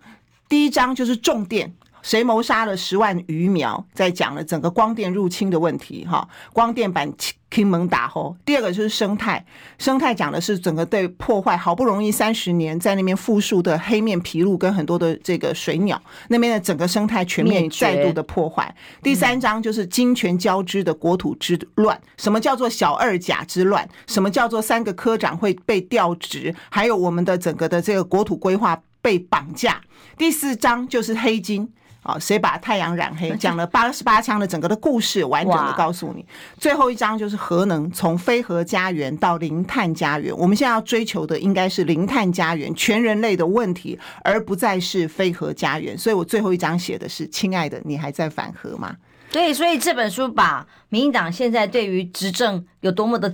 [0.48, 1.74] 第一章就是重电。
[2.02, 3.86] 谁谋杀了十万鱼苗？
[3.94, 7.12] 在讲了整个光电入侵的问题，哈，光电板
[7.50, 8.36] 倾门打吼。
[8.46, 9.46] 第二个就是生态，
[9.78, 18.74] 生态讲的是整个对破坏，好不容易三十年在那边复苏的黑面琵鹭跟很多的这个水鸟，那边的整个生态全面再度的破坏。
[19.04, 23.88] 第三章就是金权交织的国土之乱，什么叫做小二甲之乱？
[24.08, 26.56] 什么叫做三个科长会被调职？
[26.70, 29.82] 还有我们的整个的这个国土规划被绑架。
[30.18, 31.72] 第四章就是黑金。
[32.02, 33.30] 啊，谁把太阳染黑？
[33.38, 36.26] 讲了八十八枪的整个的故事，完整的告诉你。
[36.58, 40.36] 最后一章就是核能，从非核家园到零碳家园。
[40.36, 45.96] 我们现在要追求的应该是零碳家园，全人类的问题，而不再是非核家园。
[45.98, 48.96] 所以我最后一章写的是：亲爱的，你还在反核吗？
[49.32, 53.34] 对，所以这本书把民进党现在对于执政有多么的。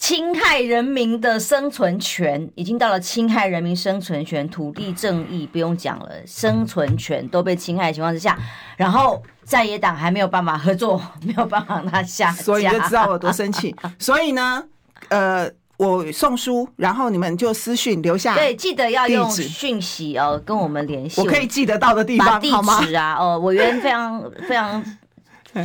[0.00, 8.36] 侵害人民的生存权，已经到了侵害人民生存权、土地正义不用讲了，生存权都被侵害的情况之下，
[8.76, 13.72] 然后在野党还没有办法合作，没有办法拿下，所以你就知道我多生气。
[14.00, 14.64] 所以呢，
[15.10, 15.48] 呃。
[15.76, 18.34] 我送书，然后你们就私讯留下。
[18.34, 21.18] 对，记得要用讯息哦，跟我们联系。
[21.18, 22.50] 我可以记得到的地方，地
[22.84, 24.84] 址啊，哦，委员非常非常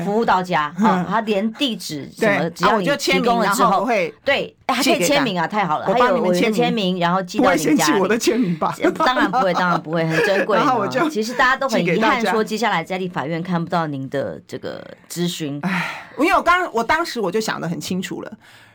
[0.04, 7.70] 服务到家啊，他连地址什么，只要你提供了之后，会对，还可以签名啊，太好了，还有委员签名，然后寄到你家里。
[7.70, 8.76] 不会嫌弃我的签名吧？
[8.98, 10.58] 当然不会，当然不会，很珍贵。
[10.60, 15.60] 然后我就其实大家都很遗憾，说接下来在立法院看不到您的这个咨询。
[15.62, 18.32] 哎，因为我刚我当时我就想的很清楚了。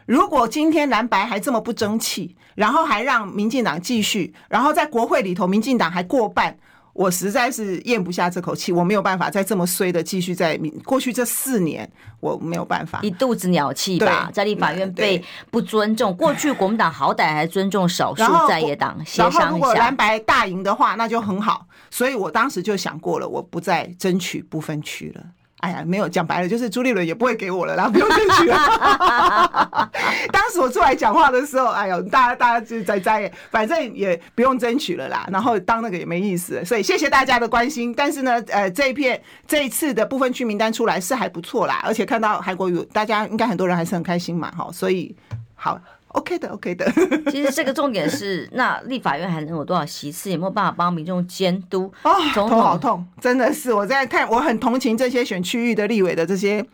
[0.07, 6.57] 如果今天蓝白还这么不争气，然后还让民进党继续，然后在国会里头民进党还过半，
[7.01, 16.15] 我实在是咽不下这口气，我没有办法再这么衰的继续在民过去这四年，我没有办法一肚子鸟气吧，在立法院被不尊重。
[16.15, 21.67] 过去国民党好歹还尊重少数在野党协商一下，然后如果蓝白大赢的话，那就很好。
[21.91, 25.25] 所以我当时就想过了，我不再争取不分区了。
[25.61, 28.57] 哎呀，没有讲白了，就是朱立伦也不会给我了啦，不用争取了。
[30.33, 35.27] 当时我出来讲话的时候，哎呦，大家大家就在在，反正也不用争取了啦。
[35.31, 37.95] 然后当那个也没意思，所以谢谢大家的关心。
[37.95, 45.15] 但是呢，呃，这一片这一次的部分区名单出来是还不错啦，而且看到韩国语，大家应该很多人还是很开心嘛，哈，所以
[45.55, 45.81] 好。
[46.11, 46.91] OK 的，OK 的。
[47.31, 50.31] 其实这个重点是，那立法院还能有多少席次？
[50.31, 51.93] 有没有办法帮民众监督？
[52.03, 56.65] 哦，头好痛，真的是我在看，我很同情这些选区域的立委的这些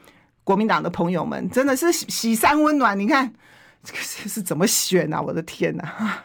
[0.43, 2.99] 国民党的朋友们，真的是喜三温暖。
[2.99, 3.33] 你看
[3.85, 5.21] 这个是怎么选啊？
[5.21, 6.25] 我的天哪！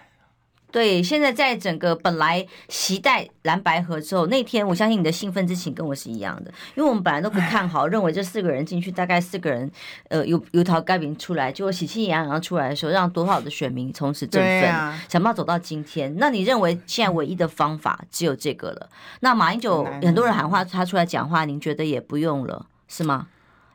[0.71, 9.69] 对，现在在整个本来期待蓝白合之后，那天我相信你的兴奋之情跟我是一样的，因为我们本来都不看好，认为这四个人进去大概四个人，
[10.07, 16.15] 呃，有有桃盖饼出来，结果喜气洋洋出来的时候，让多少的选民从此振奋，啊、想不到走到今天。
[16.17, 18.89] 那你认为现在唯一的方法只有这个了？
[19.19, 23.27] 那马英九很多人喊话，他出来讲话，您觉得也不用了，是吗？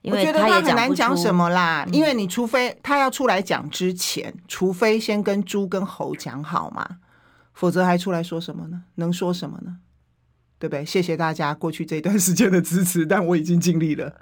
[0.07, 6.99] 因为他也讲不出，我觉得他很难讲什么啦，嗯、因为你除非他要出来讲之前，除非先跟猪跟猴讲好嘛，
[7.53, 8.85] 否则还出来说什么呢？
[8.95, 9.79] 能说什么呢？
[10.59, 10.85] 对不对？
[10.85, 14.15] 谢谢大家过去这段时间的支持，但我已经尽力了，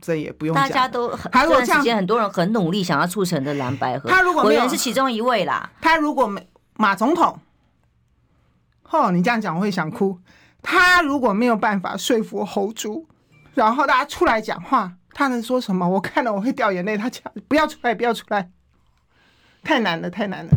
[0.00, 0.68] 这也不用讲。
[0.68, 5.72] 大家都这段时间很多人很努力想要促成的蓝白合，他如果没有是其中一位啦。
[5.80, 7.40] 他如果没马总统，
[8.90, 10.18] 哦，你这样讲我会想哭。
[10.62, 13.08] 他如果没有办法说服猴猪，
[13.54, 14.92] 然后大家出来讲话。
[15.14, 15.86] 他能说什么？
[15.88, 16.98] 我看了我会掉眼泪。
[16.98, 18.50] 他讲不要出来，不要出来，
[19.62, 20.50] 太难了，太难了。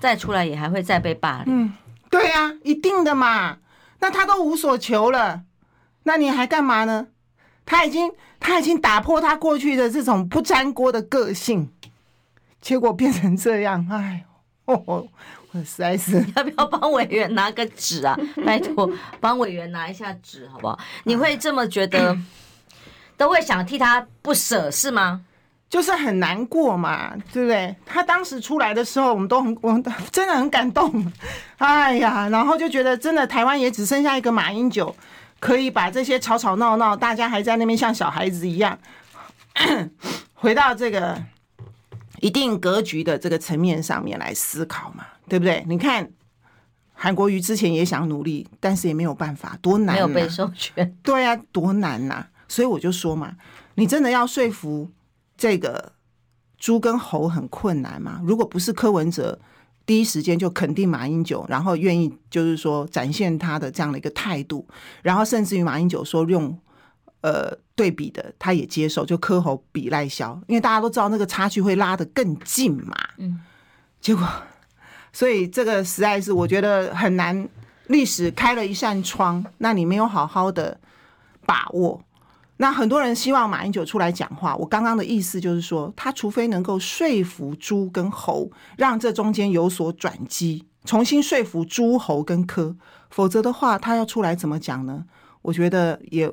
[0.00, 1.64] 再出来也还会再被霸凌。
[1.64, 1.72] 嗯，
[2.10, 3.58] 对呀，一定的嘛。
[4.00, 5.42] 那他都无所求了，
[6.04, 7.08] 那你还干嘛呢？
[7.64, 11.70] 他已经他已经打破他过去的这种不粘锅的个性，
[12.60, 13.86] 结果变成这样。
[13.90, 14.24] 哎，
[14.66, 15.08] 哦，
[15.52, 18.18] 我实在是 要不要帮委员拿个纸啊？
[18.44, 18.90] 拜托，
[19.20, 20.78] 帮委员拿一下纸好不好？
[21.04, 22.14] 你会这么觉得？
[23.22, 25.20] 都会想替他不舍是吗？
[25.70, 27.72] 就是很难过嘛，对不对？
[27.86, 29.80] 他当时出来的时候，我们都很，我们
[30.10, 31.12] 真的很感动。
[31.58, 34.92] 哎呀，然后就觉得真的台湾也只剩下一个马英九，
[35.38, 38.76] 可以把这些吵吵闹闹，大家还在那边像小孩子一样，
[40.34, 41.16] 回到这个
[42.18, 45.64] 一定格局的这个层面上面来思考嘛，对不对？
[45.68, 46.10] 你看
[46.92, 50.96] 韩国瑜之前也想努力，但是也没有办法，多难啊，没有被授权。
[51.04, 52.26] 对呀，多难呐！
[52.52, 53.34] 所以我就说嘛，
[53.76, 54.86] 你真的要说服
[55.38, 55.92] 这个
[56.58, 58.20] 猪跟猴很困难嘛？
[58.22, 59.40] 如果不是柯文哲
[59.86, 64.68] 第一时间就肯定马英九，然后愿意就是说展现他的这样的一个态度，
[65.00, 66.54] 然后甚至于马英九说用
[67.22, 72.94] 呃对比的，他也接受，就柯猴比赖萧，因为大家都知道那个差距会拉得更近嘛。
[73.16, 73.40] 嗯，
[73.98, 74.28] 结果
[75.10, 77.48] 所以这个实在是我觉得很难。
[77.88, 80.78] 历史开了一扇窗，那你没有好好的
[81.46, 82.02] 把握。
[82.58, 92.76] 那很多人希望马英九出来讲话，我刚刚的意思就是说，他除非能够说服猪跟猴，让这中间有所转机，重新说服猪猴跟柯，
[93.10, 95.04] 否则的话，他要出来怎么讲呢？
[95.40, 96.30] 我觉得也，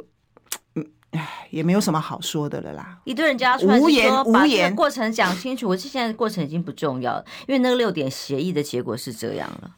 [0.76, 3.00] 嗯，唉，也没有什么好说的了啦。
[3.06, 5.68] 一堆人家出来无言无言，过程讲清楚。
[5.68, 9.72] 我现在过程已经不重要了，因为那个六点协议的结果是这样了。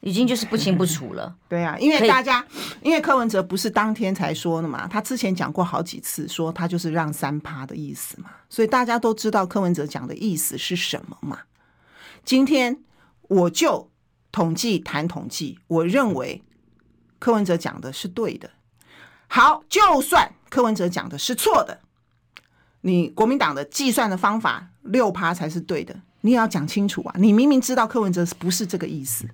[0.00, 1.34] 已经就是不清不楚了。
[1.48, 2.44] 对啊，因为大家，
[2.82, 11.40] 因为柯文哲不是当天才说的嘛，他之前讲过好几次，说他就是让三趴的意思嘛，所以大家都知道柯文哲讲的意思是什么嘛。
[12.24, 12.78] 今天
[13.22, 13.90] 我就
[14.32, 16.42] 统计谈统计，我认为
[17.18, 18.50] 柯文哲讲的是对的。
[19.26, 21.80] 好，就算柯文哲讲的是错的，
[22.80, 27.14] 你国民党的计算的方法六趴才是对的，你也要讲清楚啊！
[27.16, 29.28] 你明明知道柯文哲不是这个意思，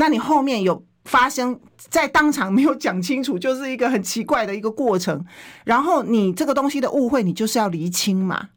[0.00, 5.22] 那你后面有发生在当场没有讲清楚，就是一个很奇怪的一个过程。
[5.64, 8.48] 然后你这个东西的误会，你就是要厘清嘛。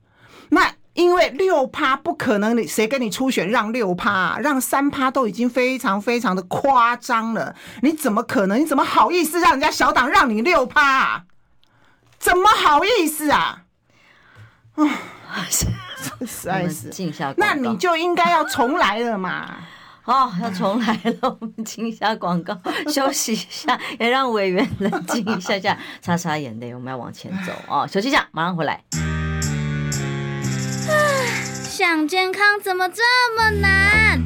[0.50, 4.40] 那因为六趴不可能，你谁跟你初选让六趴啊？
[4.40, 8.62] 让三趴都已经非常非常的夸张了，你怎么可能？
[8.62, 11.24] 你怎么好意思让人家小党让你六趴啊？
[12.20, 13.64] 怎么好意思啊？
[14.80, 14.88] 啊，
[15.52, 15.68] 实
[16.48, 16.90] 在是，
[17.36, 19.58] 那你就应该要重来了嘛！
[20.06, 22.58] 哦，要重来了，我们进一下广告，
[22.92, 27.88] 休息一下，也让委员冷静一下下， 擦擦眼泪，我们要往前走哦。
[27.88, 28.84] 休息一下，马上回来。
[31.66, 33.02] 想健康怎么这
[33.38, 34.22] 么难？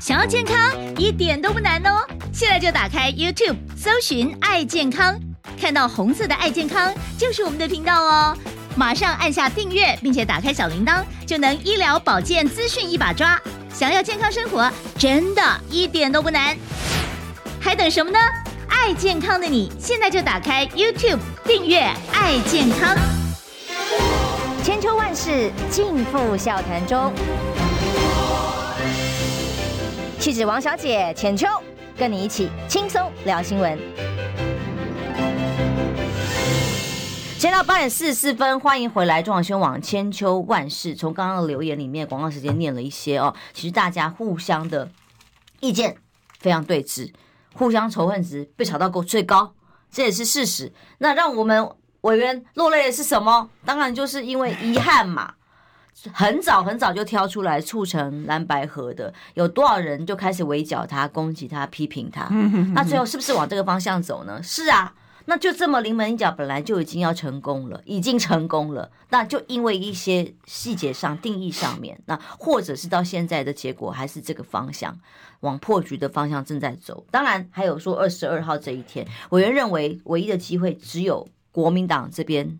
[0.00, 0.56] 想要健康
[0.96, 2.06] 一点都不难哦！
[2.32, 5.18] 现在就打开 YouTube，搜寻“爱健康”，
[5.60, 8.36] 看到红色的“爱健康”就是我们的频道哦。
[8.76, 13.40] 马上按下订阅，并且打开小铃铛，就能医疗保健资讯一把抓。
[13.78, 14.68] 想要健康生活，
[14.98, 16.56] 真的一点都不难，
[17.60, 18.18] 还等什么呢？
[18.68, 21.78] 爱健康的你，现在就打开 YouTube 订阅
[22.12, 22.96] “爱健康”。
[24.64, 27.12] 千秋万世尽付笑谈中，
[30.18, 31.46] 气质王小姐浅秋，
[31.96, 33.78] 跟你一起轻松聊新闻。
[37.38, 40.92] 现在到八点四十四分，欢迎回来中广新闻网千秋万世。
[40.92, 43.32] 从刚刚的留言里面，广告时间念了一些哦。
[43.52, 44.90] 其实大家互相的
[45.60, 45.96] 意见
[46.40, 47.12] 非常对峙，
[47.54, 49.54] 互相仇恨值被炒到够最高，
[49.88, 50.72] 这也是事实。
[50.98, 51.70] 那让我们
[52.00, 53.48] 委员落泪的是什么？
[53.64, 55.34] 当然就是因为遗憾嘛。
[56.12, 62.26] 很早很早就挑出来促成蓝白合的，有多少人就开始围剿他、攻击他、批评他？
[62.74, 64.42] 那最后是不是往这个方向走呢？
[64.42, 64.92] 是啊。
[65.28, 68.90] 那就这么临门一脚，本来就已经要成功了，已经成功了。
[69.10, 74.98] 那就因为一些细节上、定义上面，那或者是到现在的结果还是这个方向，
[75.40, 77.04] 往破局的方向正在走。
[77.10, 82.58] 当然，还有说二十二号这一天，委员认为唯一的机会只有国民党这边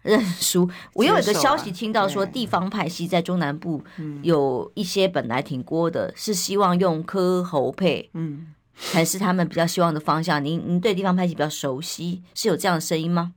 [0.00, 0.70] 认输。
[0.94, 3.84] 我又有一个消息听到说，地方派系在中南部
[4.22, 8.08] 有一些本来挺郭的，是希望用柯侯配。
[8.14, 8.54] 嗯。
[8.74, 10.44] 还是他们比较希望的方向。
[10.44, 13.32] 您您对地方派系比较熟悉，是有这样的声音吗？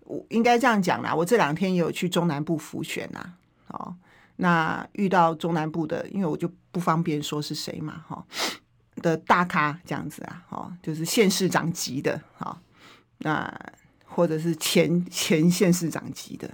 [0.00, 1.14] 我应该这样讲啦。
[1.14, 3.32] 我这两天也有去中南部浮选呐。
[3.68, 3.94] 哦，
[4.36, 8.24] 那遇到中南部的，因为我就不方便说是谁嘛，哈
[9.02, 12.58] 的大咖这样子啊，哦，就是县市长级的，哈，
[13.18, 13.52] 那
[14.06, 16.50] 或者是前前县市长级的，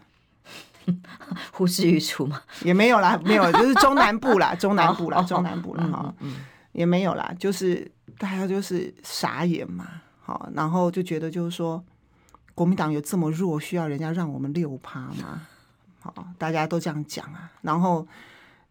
[1.53, 2.43] 呼之欲出吗？
[2.65, 6.15] 也没有啦，没有，就是中南部啦， 中南部啦，中南部啦，哈，
[6.75, 7.91] 也没有啦，就是。
[8.17, 11.83] 大家就是傻眼嘛，好，然后就觉得就是说，
[12.55, 15.43] 国民党有这么弱，需要人家让我们六趴吗？
[15.99, 17.51] 好，大家都这样讲啊。
[17.63, 18.07] 然后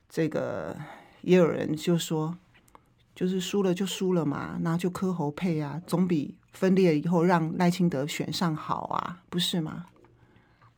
[0.08, 0.74] 这个
[1.24, 2.38] 也有人就说，
[3.14, 9.88] 就是输了就输了嘛，那就柯侯配啊，总比分裂以后让赖清德选上好啊，不是吗？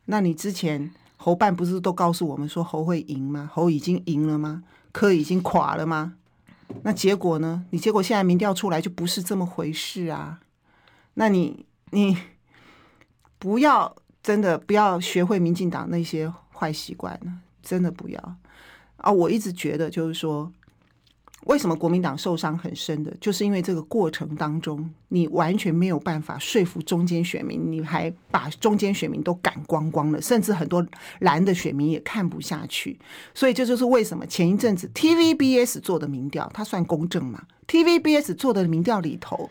[0.05, 3.47] 那你之前侯办不是都告诉我们说侯会赢吗？
[3.53, 4.63] 侯已经赢了吗？
[4.91, 6.15] 柯已经垮了吗？
[6.84, 7.66] 那结果呢？
[7.72, 10.39] 你结果现在民调出来就不是这么回事啊！
[11.16, 12.18] 那你你
[13.39, 18.38] 不要真的不要学会民进党那些坏习惯了，真的不要
[18.97, 19.11] 啊！
[19.11, 20.51] 我一直觉得就是说。
[21.45, 30.83] 为什么国民党受伤很深的，就是因为这个过程当中，你完全没有办法说服中间选民，你还把中间选民都赶光光了，甚至很多
[31.19, 32.99] 蓝的选民也看不下去。
[33.35, 39.47] 所以这就是为什么前一阵子 TVBS 做的民调，它算公正吗？TVBS 做的民调里头，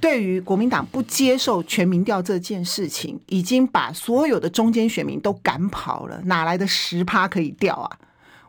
[0.00, 7.98] 对于国民党不接受全民调这件事情，已经把所有的中间选民都赶跑了，哪来的十趴可以调啊？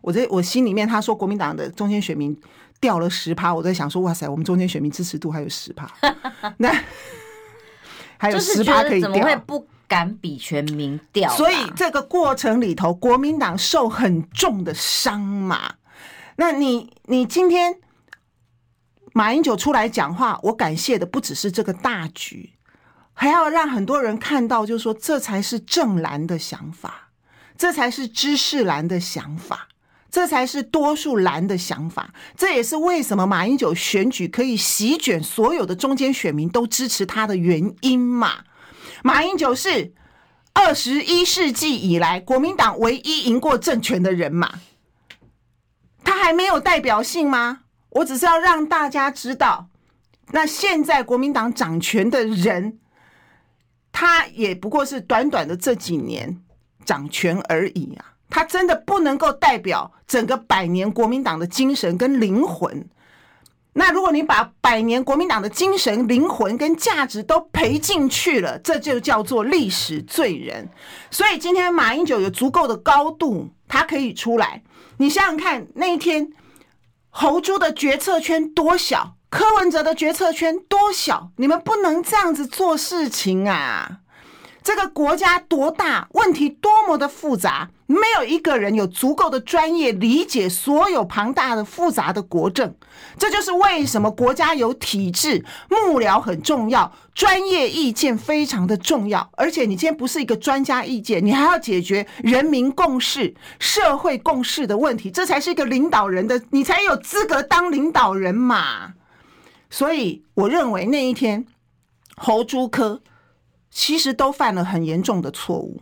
[0.02, 2.38] 我在我心里面，他说国民党的中间选民。
[2.84, 5.90] 掉了十趴，我在想说，哇塞，我们中间选民支持度还有十趴，
[6.58, 6.70] 那
[8.20, 11.34] 还有十趴可以掉，怎么会不敢比全民掉？
[11.34, 15.76] 所以这个过程里头，国民党受很重的伤嘛。
[16.36, 17.80] 那你你今天
[19.14, 22.52] 马英九出来讲话，我感谢的不只是这个大局，
[23.14, 27.12] 还要让很多人看到，就是说这才是正蓝的想法，
[27.58, 29.70] 这才是知识蓝的想法。
[30.14, 38.44] 这才是多数蓝的想法，这也是为什么马英九选举可以席卷所有的中间选民都支持他的原因嘛。
[39.02, 39.92] 马英九是
[40.54, 44.60] 二十一世纪以来国民党唯一赢过政权的人嘛，
[46.04, 47.62] 他还没有代表性吗？
[47.90, 49.70] 我只是要让大家知道，
[50.30, 52.78] 那现在国民党掌权的人，
[53.92, 56.40] 他也不过是短短的这几年。
[56.86, 62.90] 掌权而已啊，他真的不能够代表整个百年国民党的精神跟灵魂。
[63.74, 70.68] 那如果你把百年国民党的精神、灵魂跟价值都赔进去了，这就叫做历史罪人。
[71.12, 74.64] 所以今天马英九有足够的高度，他可以出来。
[74.98, 76.32] 你想想看，那一天
[77.12, 84.00] 侯朱的决策圈多小，柯文哲的决策圈多小，你们不能这样子做事情啊！
[84.64, 92.76] 这个国家多大，问题多么的复杂，没有一个人有足够的专业理解所有庞大的复杂的国政。
[93.18, 99.30] 这就是为什么国家有体制，幕僚很重要，专业意见非常的重要。
[99.34, 108.94] 而且你今天不是一个专家意见，你还要解决人民共识、社会共识的问题，这才是一个领导人的，你才有资格当领导人嘛。
[109.70, 111.46] 所以我认为那一天
[112.16, 113.02] 侯朱科。
[113.76, 115.82] 其实都犯了很严重的错误，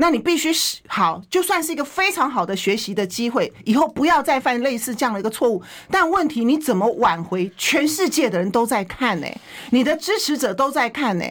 [0.00, 5.60] 那你必须是好，就算是一个非常好的学习的机会，以后不要再犯类似这样的一个错误。
[5.90, 7.50] 但问题你怎么挽回？
[7.58, 9.26] 全世界的人都在看呢，
[9.70, 11.24] 你的支持者都在看呢。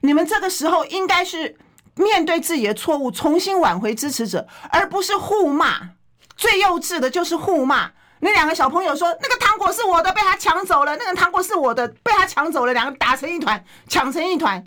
[0.00, 1.56] 你们这个时候应该是
[1.94, 5.90] 面对自己的错误，重新挽回支持者，而不是互骂。
[6.36, 7.90] 最幼稚的就是互骂。
[8.20, 10.96] 那两个小朋友说：“那个糖果是我的，被他抢走了。
[10.96, 12.72] 那个糖果是我的，被他抢走了。
[12.72, 14.64] 两个打成一团，抢成一团。”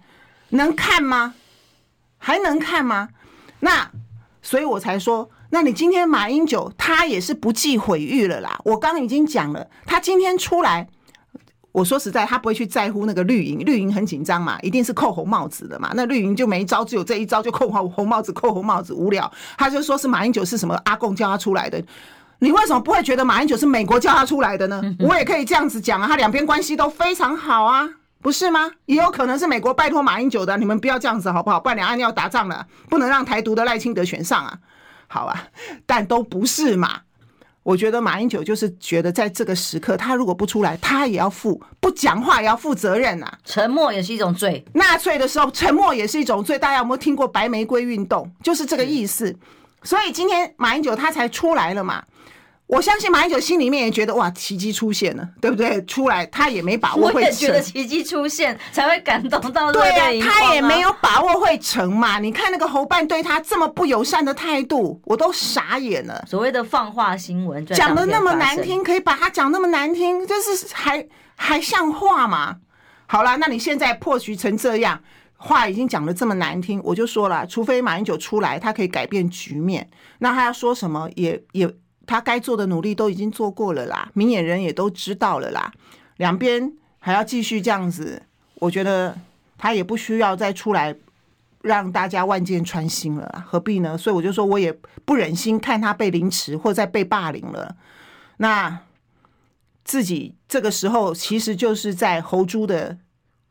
[0.50, 1.34] 能看吗？
[2.20, 3.10] 还能看吗？
[3.60, 3.90] 那，
[4.42, 8.60] 所以我才说，那你今天马英九他也是不计毁誉了啦。
[8.64, 10.88] 我刚刚已经讲了，他今天出来，
[11.72, 15.92] 我说实在，他不会去在乎那个绿营，绿营很紧张嘛，一定是扣红帽子的嘛。
[15.94, 19.32] 那绿营就没一招，只有这一招，就扣红红帽子，扣红帽子，无聊。
[19.58, 21.84] 他就说是马英九是什么阿贡叫他出来的，
[22.40, 24.82] 你为什么不会觉得马英九是美国叫他出来的呢？
[25.00, 27.90] 我也可以这样子讲啊，他两边关系都非常好啊。
[28.22, 28.72] 不是吗？
[28.86, 31.60] 也有可能是美国拜托马英九的，你们不要这样子好不好？
[31.60, 34.60] 不然两岸要打仗了，不能让台独的赖清德选上啊，
[35.08, 35.48] 好啊，
[35.86, 37.02] 但都不是嘛。
[37.64, 43.38] 我觉得马英九就是觉得在这个时刻，他如果不出来，他也要负不讲话也要负责任啊。
[43.46, 44.66] 沉默也是一种罪。
[44.74, 46.58] 纳粹的时候，沉默也是一种罪。
[46.58, 48.32] 大家有没有听过白玫瑰运动？
[48.42, 49.36] 就是这个意思。
[49.84, 52.04] 所以今天马英九他才出来了嘛。
[52.70, 55.84] 我相信马英九心里面也觉得哇，奇迹出现了，对不对？
[55.86, 57.16] 出来他也没把握会成。
[57.16, 59.74] 我也觉得奇迹出现才会感动到、啊。
[59.74, 62.20] 对啊，他也没有把握会成嘛。
[62.20, 66.24] 你看那个侯办对他这么不友善的态度，我都傻眼了。
[66.28, 71.04] 所谓的放话新闻，讲的那么难听，可以把他讲那么难听，就是还
[71.36, 72.58] 还像话吗？
[73.08, 75.02] 好了，那你现在破局成这样，
[75.38, 79.90] 话已经讲的这么难听，我就说了，除非马英九出来，他可以改变局面。
[80.20, 81.68] 那他要说什么也也。
[82.10, 85.72] 他该做的努力都已经做过了啦，明眼人也都知道了啦。
[86.18, 88.24] 两边还要继续这样子，
[88.56, 89.16] 我觉得
[89.60, 90.96] 他也不需要再出来
[91.62, 93.96] 让大家万箭穿心了，何必呢？
[93.96, 97.76] 所以我就说，我也不忍心看他被凌迟或者被霸凌了。
[98.38, 98.80] 那
[99.84, 102.98] 自己这个时候其实就是在侯朱的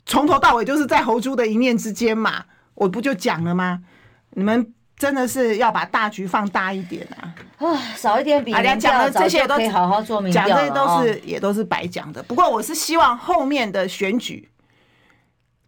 [0.04, 3.84] 从头到尾就是在侯朱的一念之间嘛，我不就讲了吗？
[4.30, 4.74] 你们。
[4.98, 7.32] 真的是要把大局放大一点啊！
[7.58, 10.32] 啊，少一点比，大家讲的这些都可以好好做明。
[10.32, 12.22] 讲这些都是也都是白讲的。
[12.22, 14.48] 不过我是希望后面的选举，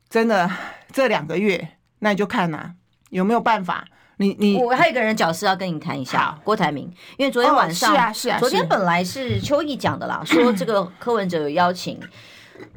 [0.09, 0.49] 真的
[0.93, 2.71] 这两个月，那你就看呐、啊，
[3.11, 3.85] 有没有办法？
[4.19, 6.85] 你你我还有一个人角色要跟你谈一下，郭台铭，
[7.17, 11.99] 因为昨天晚上、哦、是啊是啊，昨天本来是邱毅讲的啦， 说这个柯文哲有邀请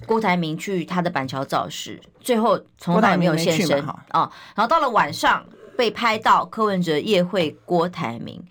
[0.08, 4.32] 郭台铭去他的板桥造势，最后从来没有现身啊、哦。
[4.56, 5.46] 然后到了晚上。
[5.76, 8.42] 被拍到柯文哲夜会郭台铭，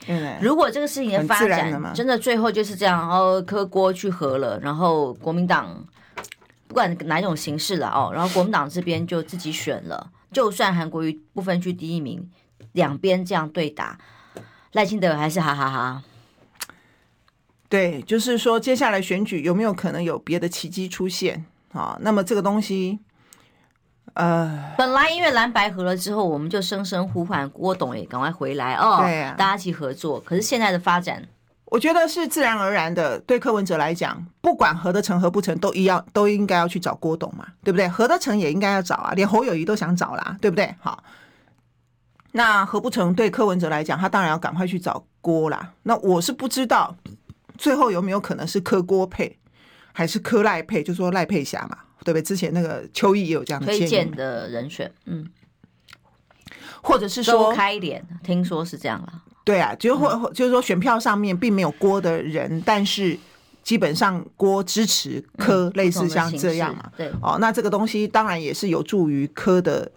[0.41, 5.87] 如果这个事情的发展真的最后就是这样，然后柯郭去和了，然后国民党
[6.66, 12.29] 不管哪一种形式了哦，然后国民党这边就自己选了，就算韩国瑜不分区第一名，
[12.73, 13.99] 两边这样对打，
[14.73, 16.03] 赖清德还是哈哈哈哈。
[17.68, 21.97] 对，就是说接下来选举有没有可能有别的奇迹出现啊？
[22.03, 22.99] 那么这个东西。
[24.14, 30.20] 呃，本来因为蓝白合了之后，我们就声声呼唤郭董也赶快回来哦，对啊，大家一起合作。
[30.20, 31.26] 可是现在的发展，
[31.64, 33.18] 我觉得是自然而然的。
[33.20, 37.88] 对柯文哲来讲，不管合得成合不成，都一样，都应该要去找郭董嘛，对不对？
[37.88, 40.74] 合得成也应该要找啊，连侯友谊都想找啦，对不对？
[40.80, 41.03] 好，
[42.32, 45.72] 那合不成，对柯文哲来讲，他当然要赶快去找郭啦。
[45.84, 46.94] 那我是不知道
[47.57, 49.38] 最后有没有可能是柯郭配，
[49.94, 51.78] 还是柯赖配，就说赖佩霞嘛。
[52.05, 52.22] 对不对？
[52.22, 55.28] 之前那个邱毅也有这样的推荐的人选，嗯，
[56.82, 59.22] 或者是说开脸，听说是这样了。
[59.44, 63.18] 对啊，就或、嗯、就是说选票上面并没有郭的人，但是
[63.64, 66.92] 基本上郭支持柯，类似像这样嘛。
[66.96, 69.90] 对，哦，那这个东西当然也是有助于柯的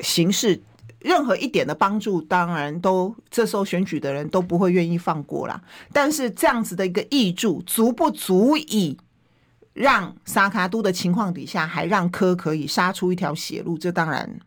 [0.00, 0.62] 形式
[1.00, 5.60] 任何一点的帮助，当然都这时候选举的人都不会愿意放过啦。
[5.92, 8.96] 但是这样子的一个挹注，足不足以
[9.76, 13.76] 让萨卡都的情况底下，还让柯可以杀出一条血路？
[13.76, 14.40] 这当然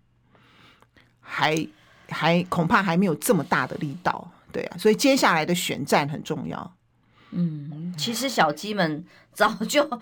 [1.22, 1.68] 还
[2.10, 4.78] 还恐怕还没有这么大的力道，对啊。
[4.78, 6.74] 所以接下来的选战很重要。
[7.32, 10.02] 嗯，其实小鸡们早就。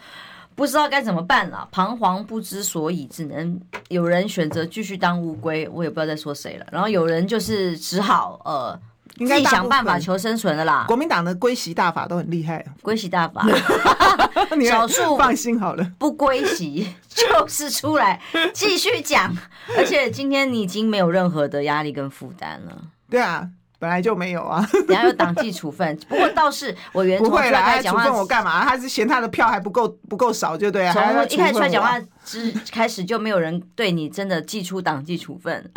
[0.55, 6.65] 不知道该怎么办了，彷徨不知所以，只能有人选择继续当乌龟，我也不知道在说谁了。
[6.71, 8.81] 然后有人就是只好呃，
[9.17, 10.85] 自己想办法求生存的啦。
[10.87, 13.45] 国民党的归习大法都很厉害，归习大法，
[14.69, 18.21] 少数放心好了，不归习 就是出来
[18.53, 19.35] 继续讲，
[19.77, 22.77] 而且今天你已经没有任何的压力跟负担了。
[23.09, 23.49] 对啊。
[23.79, 25.95] 本来就没有啊，等下有党纪处分。
[26.09, 28.65] 不过倒是我原不会来处分我干嘛？
[28.65, 30.91] 他是嫌他的票还不够不够少，就对啊。
[30.91, 35.71] 从一开始出来讲话之开始就没有人对你真的寄出党纪处分。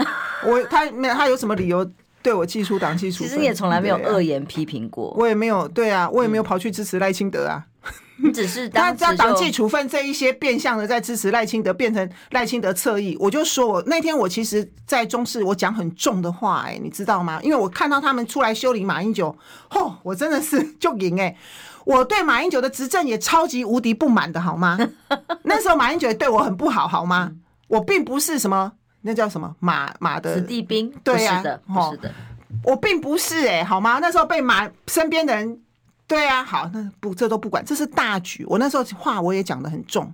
[0.46, 1.84] 我他没有他有什么理由
[2.22, 3.28] 对我寄出党纪处分？
[3.28, 5.14] 其实你也从来没有恶言批评过。
[5.18, 7.64] 我也没有，对啊，我也没有跑去支持赖清德啊。
[8.22, 13.16] 你只是 他在党纪处分这一些变相的在支持赖清德，变成赖清德侧翼。
[13.18, 17.40] 我就说我那天我其实，在中视我讲很重的话，哎，你知道吗？
[17.42, 19.34] 因为我看到他们出来修理马英九，
[19.68, 21.34] 吼，我真的是就赢哎！
[21.86, 24.78] 我对马英九的执政也超级无敌不满的好吗？
[25.44, 27.32] 那时候马英九也对我很不好好吗？
[27.68, 28.72] 我并不是什么
[29.02, 32.12] 那叫什么马马的子弟兵，对呀，不是的，
[32.64, 33.98] 我并不是哎，好吗？
[34.00, 35.60] 那时候被马身边的人。
[36.06, 38.44] 对啊，好，那不，这都不管，这是大局。
[38.48, 40.12] 我那时候话我也讲得很重，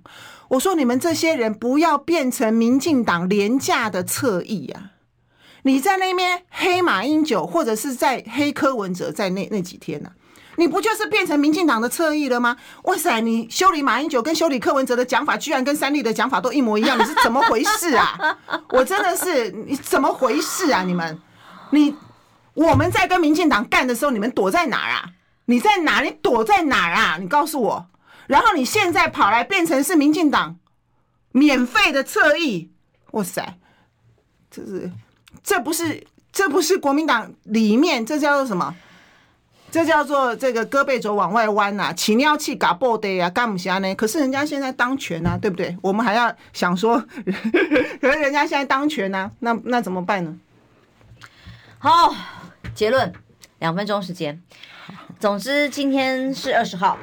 [0.49, 4.91] 我说你们这些人不要变成民进党廉价的侧翼啊！
[5.62, 10.12] 你在那边黑马英九，或者是在黑柯文哲，在那那几天呢、啊，
[10.57, 12.57] 你不就是变成民进党的侧翼了吗？
[12.84, 18.38] 哇塞，你修理马英九跟修理柯文哲的讲法，居然跟三立的讲法都一模一样，你是怎么回事啊？
[18.70, 20.82] 我真的是你怎么回事啊？
[20.82, 21.20] 你们，
[21.70, 21.94] 你
[22.54, 25.11] 我们在跟民进党干的时候，你们躲在哪儿啊？
[25.44, 26.00] 你在哪？
[26.00, 27.18] 你躲在哪儿啊？
[27.20, 27.86] 你告诉我。
[28.26, 30.57] 然后你现在跑来变成是民进党
[31.30, 32.72] 免费的侧翼，
[33.12, 33.57] 哇塞！
[34.50, 34.90] 这是
[35.44, 38.74] 这不是这不是国民党里面，这叫做什么？
[39.71, 43.95] 这叫做这个胳膊肘往外弯呐、啊，起尿气嘎爆的呀，干不下呢？
[43.95, 45.77] 可是人家现在当权呐、啊，对不对？
[45.83, 46.99] 我们还要想说，
[48.01, 50.35] 可是人家现在当权呐、啊，那那怎么办呢？
[51.79, 52.14] 好，
[52.75, 53.12] 结论，
[53.59, 54.41] 两分钟时间。
[55.21, 56.97] 总之，今天是二十号。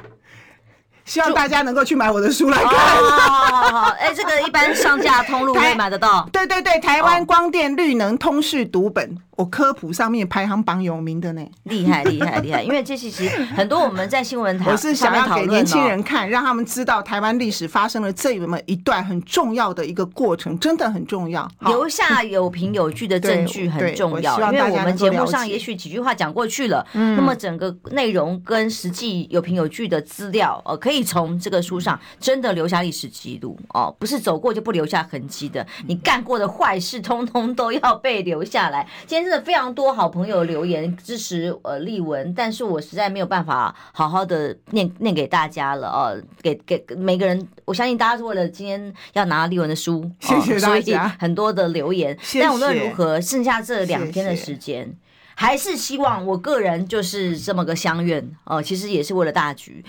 [1.04, 2.70] 希望大家能够去买我的书来看。
[2.70, 6.26] 好好好，哎，这个一般上架通路可以买得到。
[6.32, 11.44] 对对对，台湾光电绿能通识读本，我科普上面排行榜有名的呢。
[11.64, 12.62] 厉害厉害厉害！
[12.62, 21.46] 因为这其实很多我们在新闻台，我是想要给年轻人看，让他们知道台湾历史发生了这么一段很重要的一个过程，真的很重要。
[21.66, 30.94] 留下有凭有据的证据 很重要，因为我们节目上也许几句话讲过去了，那么整个内容跟实际有凭有据的资料，呃，可以。
[30.94, 35.66] 可以从这个书上真的留下历史记录哦，不是走过就不留下痕迹的。
[35.88, 38.86] 你干过的坏事，通通都要被留下来。
[39.04, 52.14] 今天真的非常多好朋友留言支持呃丽文，但是我实在没有办法好好的念念给大家了哦，给给每个人，我相信大家是为了今天要拿到丽文的书，谢谢大家，所以很多的留言。
[52.20, 52.42] 谢谢。
[52.42, 54.94] 但无论如何，剩下这两天的时间。
[55.34, 59.82] 还是希望我个人就是这么个相愿哦，其实也是为了大局。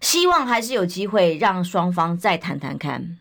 [0.00, 3.18] 希望还是有机会让双方再谈谈看，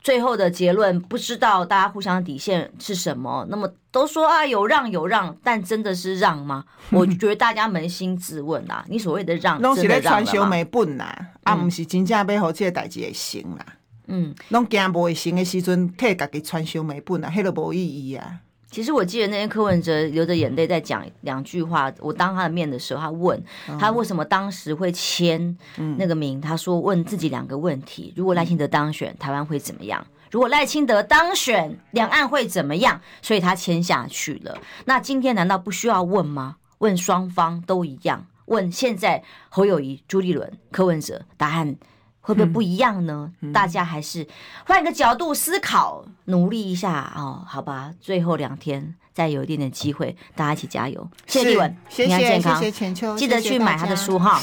[0.00, 3.46] 最后的结论不知道大家互相的底线是什么。
[3.50, 6.64] 那么都说啊有让有让，但真的是让吗？
[6.90, 13.66] 我觉得大家扪心自问啊，你所谓的让， 拢是咧传销没本啦，啊，不是真正背后这个代志会行啦。
[14.06, 18.40] 嗯，拢惊不会行的时阵，替家己传销没本啦，迄个无意义啊。
[18.70, 21.92] 其实我记得那天柯文哲流着眼泪在讲两句话。
[21.98, 23.44] 我当他的面的时候，他问
[23.78, 25.56] 他为什么当时会签
[25.98, 26.40] 那个名。
[26.40, 30.06] 他说问自己两个问题：如果赖清德当选，台湾会怎么样？
[30.30, 33.00] 如果赖清德当选，两岸会怎么样？
[33.20, 34.56] 所以他签下去了。
[34.84, 36.56] 那今天难道不需要问吗？
[36.78, 38.24] 问双方都一样。
[38.46, 41.76] 问现在侯友谊、朱立伦、柯文哲，答案。
[42.20, 43.32] 会不会不一样呢？
[43.52, 44.26] 大家还是
[44.66, 47.92] 换个角度思考，努力一下哦，好吧。
[48.00, 51.08] 最后两天再有一点点机会，大家一起加油。
[51.26, 54.40] 谢谢丽文，平安健康，谢谢浅秋，记得去买他的书哈。